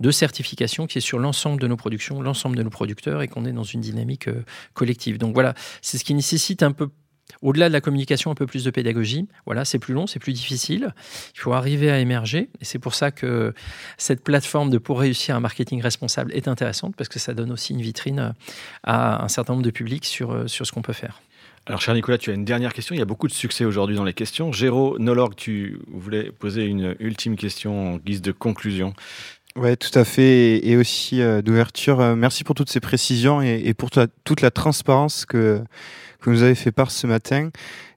[0.00, 3.44] de certification qui est sur l'ensemble de nos productions, l'ensemble de nos producteurs et qu'on
[3.44, 4.44] est dans une dynamique euh,
[4.74, 5.18] collective.
[5.18, 5.54] Donc voilà,
[5.92, 6.88] c'est ce qui nécessite un peu
[7.42, 9.28] au-delà de la communication, un peu plus de pédagogie.
[9.44, 10.94] Voilà, c'est plus long, c'est plus difficile.
[11.34, 12.48] Il faut arriver à émerger.
[12.62, 13.52] Et c'est pour ça que
[13.98, 17.74] cette plateforme de Pour réussir un marketing responsable est intéressante parce que ça donne aussi
[17.74, 18.32] une vitrine
[18.84, 21.20] à un certain nombre de publics sur, euh, sur ce qu'on peut faire.
[21.66, 22.94] Alors, cher Nicolas, tu as une dernière question.
[22.94, 24.50] Il y a beaucoup de succès aujourd'hui dans les questions.
[24.50, 28.94] Géraud Nolog, tu voulais poser une ultime question en guise de conclusion.
[29.54, 32.00] Ouais, tout à fait, et aussi euh, d'ouverture.
[32.00, 35.62] Euh, merci pour toutes ces précisions et, pour toute la transparence que,
[36.20, 37.50] que vous avez fait part ce matin.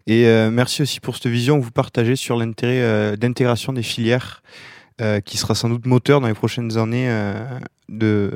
[0.06, 4.44] Et euh, merci aussi pour cette vision que vous partagez sur l'intérêt d'intégration des filières,
[5.26, 7.10] qui sera sans doute moteur dans les prochaines années
[7.90, 8.30] d'un,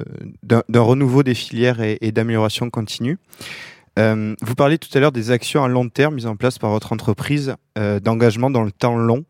[0.74, 3.18] renouveau des filières et, et d'amélioration continue.
[3.98, 6.92] vous parliez tout à l'heure des actions à long terme mises en place par votre
[6.92, 9.26] entreprise, d'engagement dans le temps long.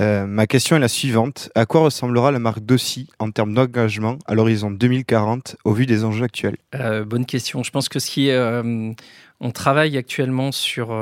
[0.00, 1.50] Euh, ma question est la suivante.
[1.54, 6.04] À quoi ressemblera la marque Dossi en termes d'engagement à l'horizon 2040 au vu des
[6.04, 6.56] enjeux actuels?
[6.74, 7.62] Euh, Bonne question.
[7.62, 8.92] Je pense que ce qui est, euh,
[9.40, 10.96] on travaille actuellement sur,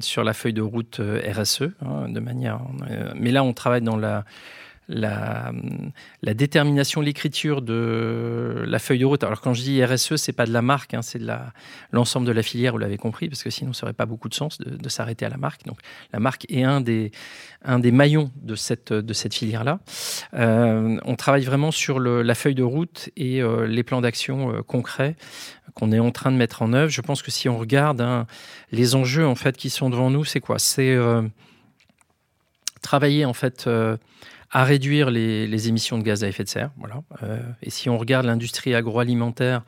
[0.00, 2.60] sur la feuille de route RSE hein, de manière.
[3.14, 4.24] mais là, on travaille dans la
[4.88, 5.52] la,
[6.22, 9.24] détermination, l'écriture de la feuille de route.
[9.24, 11.28] Alors quand je dis RSE, c'est pas de la marque, hein, c'est de
[11.92, 14.34] l'ensemble de la filière, vous l'avez compris, parce que sinon ça n'aurait pas beaucoup de
[14.34, 15.64] sens de, s'arrêter à la marque.
[15.64, 15.78] Donc
[16.12, 17.10] la marque est un des,
[17.64, 19.80] un des maillons de cette, de cette filière-là.
[20.34, 24.62] Euh, on travaille vraiment sur la feuille de route et euh, les plans d'action euh,
[24.62, 25.16] concrets
[25.74, 26.90] qu'on est en train de mettre en œuvre.
[26.90, 28.26] Je pense que si on regarde hein,
[28.70, 30.58] les enjeux en fait qui sont devant nous, c'est quoi?
[30.58, 30.96] C'est
[32.80, 33.68] travailler en fait
[34.50, 36.70] à réduire les, émissions de gaz à effet de serre.
[36.76, 37.02] Voilà.
[37.22, 39.62] Euh, et si on regarde l'industrie agroalimentaire,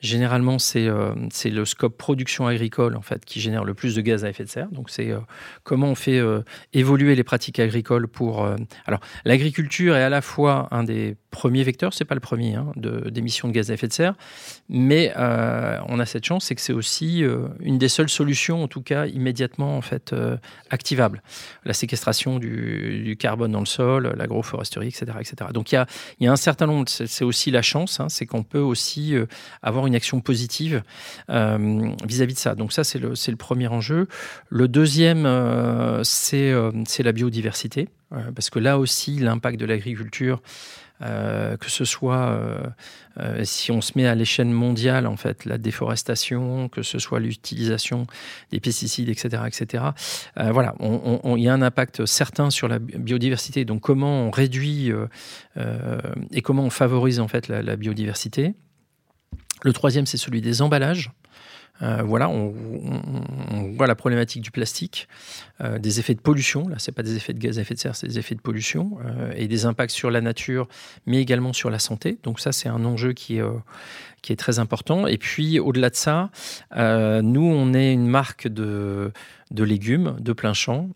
[0.00, 4.24] Généralement, euh, c'est le scope production agricole en fait qui génère le plus de gaz
[4.24, 4.68] à effet de serre.
[4.70, 5.18] Donc, c'est euh,
[5.62, 6.20] comment on fait
[6.72, 8.46] évoluer les pratiques agricoles pour.
[8.86, 12.72] alors, l'agriculture est à la fois un des premier vecteur, c'est pas le premier hein,
[12.76, 14.14] d'émissions de, gaz à effet de serre,
[14.68, 18.62] mais euh, on a cette chance, c'est que c'est aussi euh, une des seules solutions,
[18.62, 20.36] en tout cas immédiatement en fait euh,
[20.70, 21.22] activable.
[21.64, 25.50] La séquestration du, carbone dans le sol, l'agroforesterie, etc., etc.
[25.52, 25.86] Donc il y a,
[26.20, 29.14] y a, un certain nombre, c'est aussi la chance, hein, c'est qu'on peut aussi
[29.62, 30.82] avoir une action positive
[31.28, 32.54] vis-à-vis de ça.
[32.54, 34.08] Donc ça c'est le, premier enjeu.
[34.48, 35.24] Le deuxième,
[36.04, 37.88] c'est la biodiversité,
[38.34, 40.40] parce que là aussi l'impact de l'agriculture
[41.02, 42.58] euh, que ce soit euh,
[43.18, 47.20] euh, si on se met à l'échelle mondiale, en fait, la déforestation, que ce soit
[47.20, 48.06] l'utilisation
[48.52, 49.84] des pesticides, etc., etc.
[50.36, 53.64] voilà, il y a un impact certain sur la biodiversité.
[53.64, 54.92] Donc, comment on réduit
[56.32, 58.54] et comment on favorise en fait la biodiversité?
[59.62, 61.10] Le troisième, c'est celui des emballages.
[61.82, 62.52] Euh, voilà, on,
[63.76, 65.08] voit la problématique du plastique,
[65.60, 66.68] euh, des effets de pollution.
[66.68, 68.40] Là, c'est pas des effets de gaz à effet de serre, c'est des effets de
[68.40, 70.68] pollution euh, et des impacts sur la nature,
[71.06, 72.18] mais également sur la santé.
[72.22, 75.06] Donc ça, c'est un enjeu qui est très important.
[75.06, 76.30] Et puis, au-delà de ça,
[76.76, 79.12] nous, on est une marque de,
[79.50, 80.90] de légumes de plein champ,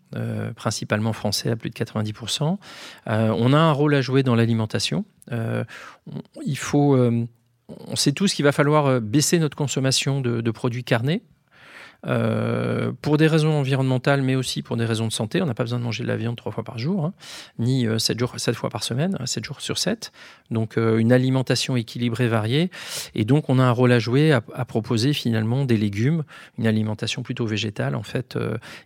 [0.55, 2.57] principalement français à plus de 90%.
[3.07, 5.05] on a un rôle à jouer dans l'alimentation.
[5.31, 6.95] il faut
[7.67, 11.23] on sait tous qu'il va falloir euh, baisser notre consommation de, produits carnés.
[12.05, 15.41] Euh, pour des raisons environnementales, mais aussi pour des raisons de santé.
[15.41, 17.13] On n'a pas besoin de manger de la viande trois fois par jour, hein,
[17.59, 20.11] ni euh, sept, jours, sept fois par semaine, sept jours sur sept.
[20.51, 22.69] Donc une alimentation équilibrée, variée.
[23.15, 26.23] Et donc on a un rôle à jouer à, proposer finalement des légumes,
[26.59, 28.37] une alimentation plutôt végétale en fait,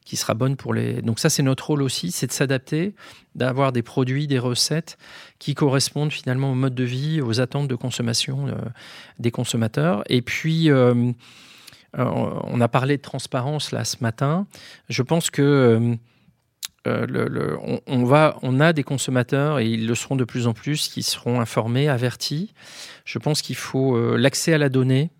[0.05, 1.01] qui sera bonne pour les.
[1.01, 2.93] Donc ça c'est notre rôle aussi, c'est de s'adapter,
[3.36, 4.97] d'avoir des produits, des recettes
[5.39, 8.53] qui correspondent finalement au mode de vie, aux attentes de consommation euh,
[9.20, 10.03] des consommateurs.
[10.07, 11.13] Et puis, euh, euh,
[11.98, 14.48] on a parlé de transparence là ce matin.
[14.90, 15.98] Je pense que
[16.86, 17.58] le,
[17.88, 21.04] on, va, on a des consommateurs, et ils le seront de plus en plus, qui
[21.04, 22.54] seront informés, avertis.
[23.06, 25.12] Je pense qu'il faut l'accès à la donnée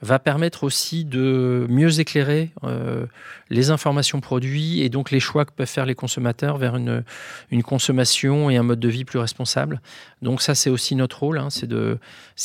[0.00, 3.06] va permettre aussi de mieux éclairer euh,
[3.50, 7.02] les informations produits et donc les choix que peuvent faire les consommateurs vers une,
[7.50, 9.80] une consommation et un mode de vie plus responsable.
[10.22, 11.98] Donc ça, c'est aussi notre rôle, hein, c'est de,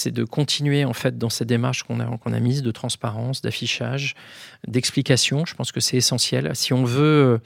[0.05, 4.15] de continuer en fait dans cette démarche qu'on a, qu'on a mise de transparence, d'affichage,
[4.67, 5.45] d'explication.
[5.45, 6.49] Je pense que c'est essentiel.
[6.55, 7.39] Si on veut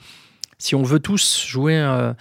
[0.58, 2.16] si on veut tous jouer un,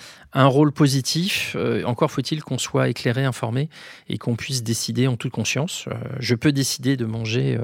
[0.46, 3.70] rôle positif, euh, encore faut-il qu'on soit éclairé, informé
[4.08, 5.86] et qu'on puisse décider en toute conscience.
[5.88, 7.58] Euh, je peux décider de manger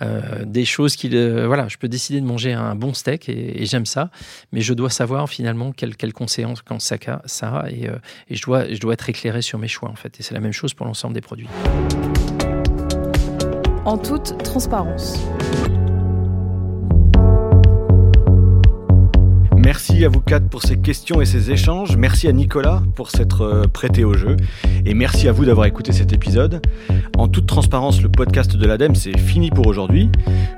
[0.00, 3.84] euh, des choses qui, voilà, je peux décider de manger un bon steak et, j'aime
[3.84, 4.10] ça,
[4.52, 6.96] mais je dois savoir finalement quelles quelle conséquences ça,
[7.26, 7.90] ça a et,
[8.30, 10.18] et je dois, je dois être éclairé sur mes choix en fait.
[10.18, 11.48] Et c'est la même chose pour l'ensemble des produits.
[13.84, 15.18] En toute transparence.
[19.68, 21.98] Merci à vous quatre pour ces questions et ces échanges.
[21.98, 24.34] Merci à Nicolas pour s'être euh, prêté au jeu.
[24.86, 26.62] Et merci à vous d'avoir écouté cet épisode.
[27.18, 30.10] En toute transparence, le podcast de l'ADEME, c'est fini pour aujourd'hui.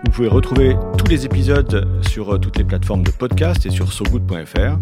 [0.04, 3.92] Vous pouvez retrouver tous les épisodes sur euh, toutes les plateformes de podcast et sur
[3.92, 4.78] sogood.fr.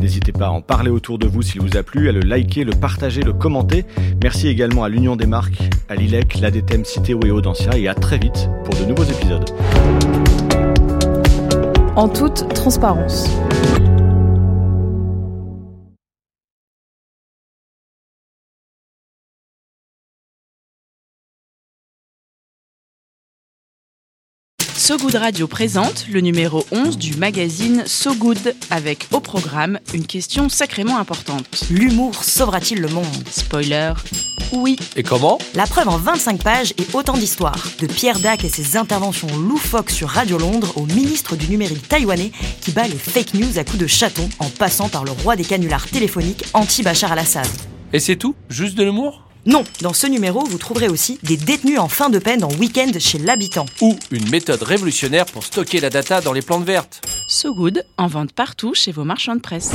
[0.00, 2.64] N'hésitez pas à en parler autour de vous s'il vous a plu, à le liker,
[2.64, 3.84] le partager, le commenter.
[4.22, 8.16] Merci également à l'Union des marques, à l'ILEC, l'ADTEM Citéo et Audencia et à très
[8.16, 9.44] vite pour de nouveaux épisodes
[11.96, 13.26] en toute transparence.
[24.86, 30.06] So Good Radio présente le numéro 11 du magazine So Good avec au programme une
[30.06, 31.64] question sacrément importante.
[31.70, 33.04] L'humour sauvera-t-il le monde?
[33.28, 33.94] Spoiler,
[34.52, 34.78] oui.
[34.94, 35.38] Et comment?
[35.56, 37.66] La preuve en 25 pages et autant d'histoires.
[37.80, 42.30] De Pierre Dac et ses interventions loufoques sur Radio Londres au ministre du numérique taïwanais
[42.60, 45.44] qui bat les fake news à coups de chaton en passant par le roi des
[45.44, 47.48] canulars téléphoniques anti-Bachar al-Assad.
[47.92, 48.36] Et c'est tout?
[48.50, 49.25] Juste de l'humour?
[49.46, 52.90] Non, dans ce numéro, vous trouverez aussi des détenus en fin de peine en week-end
[52.98, 53.66] chez l'habitant.
[53.80, 57.00] Ou une méthode révolutionnaire pour stocker la data dans les plantes vertes.
[57.28, 59.70] So Good, en vente partout chez vos marchands de presse.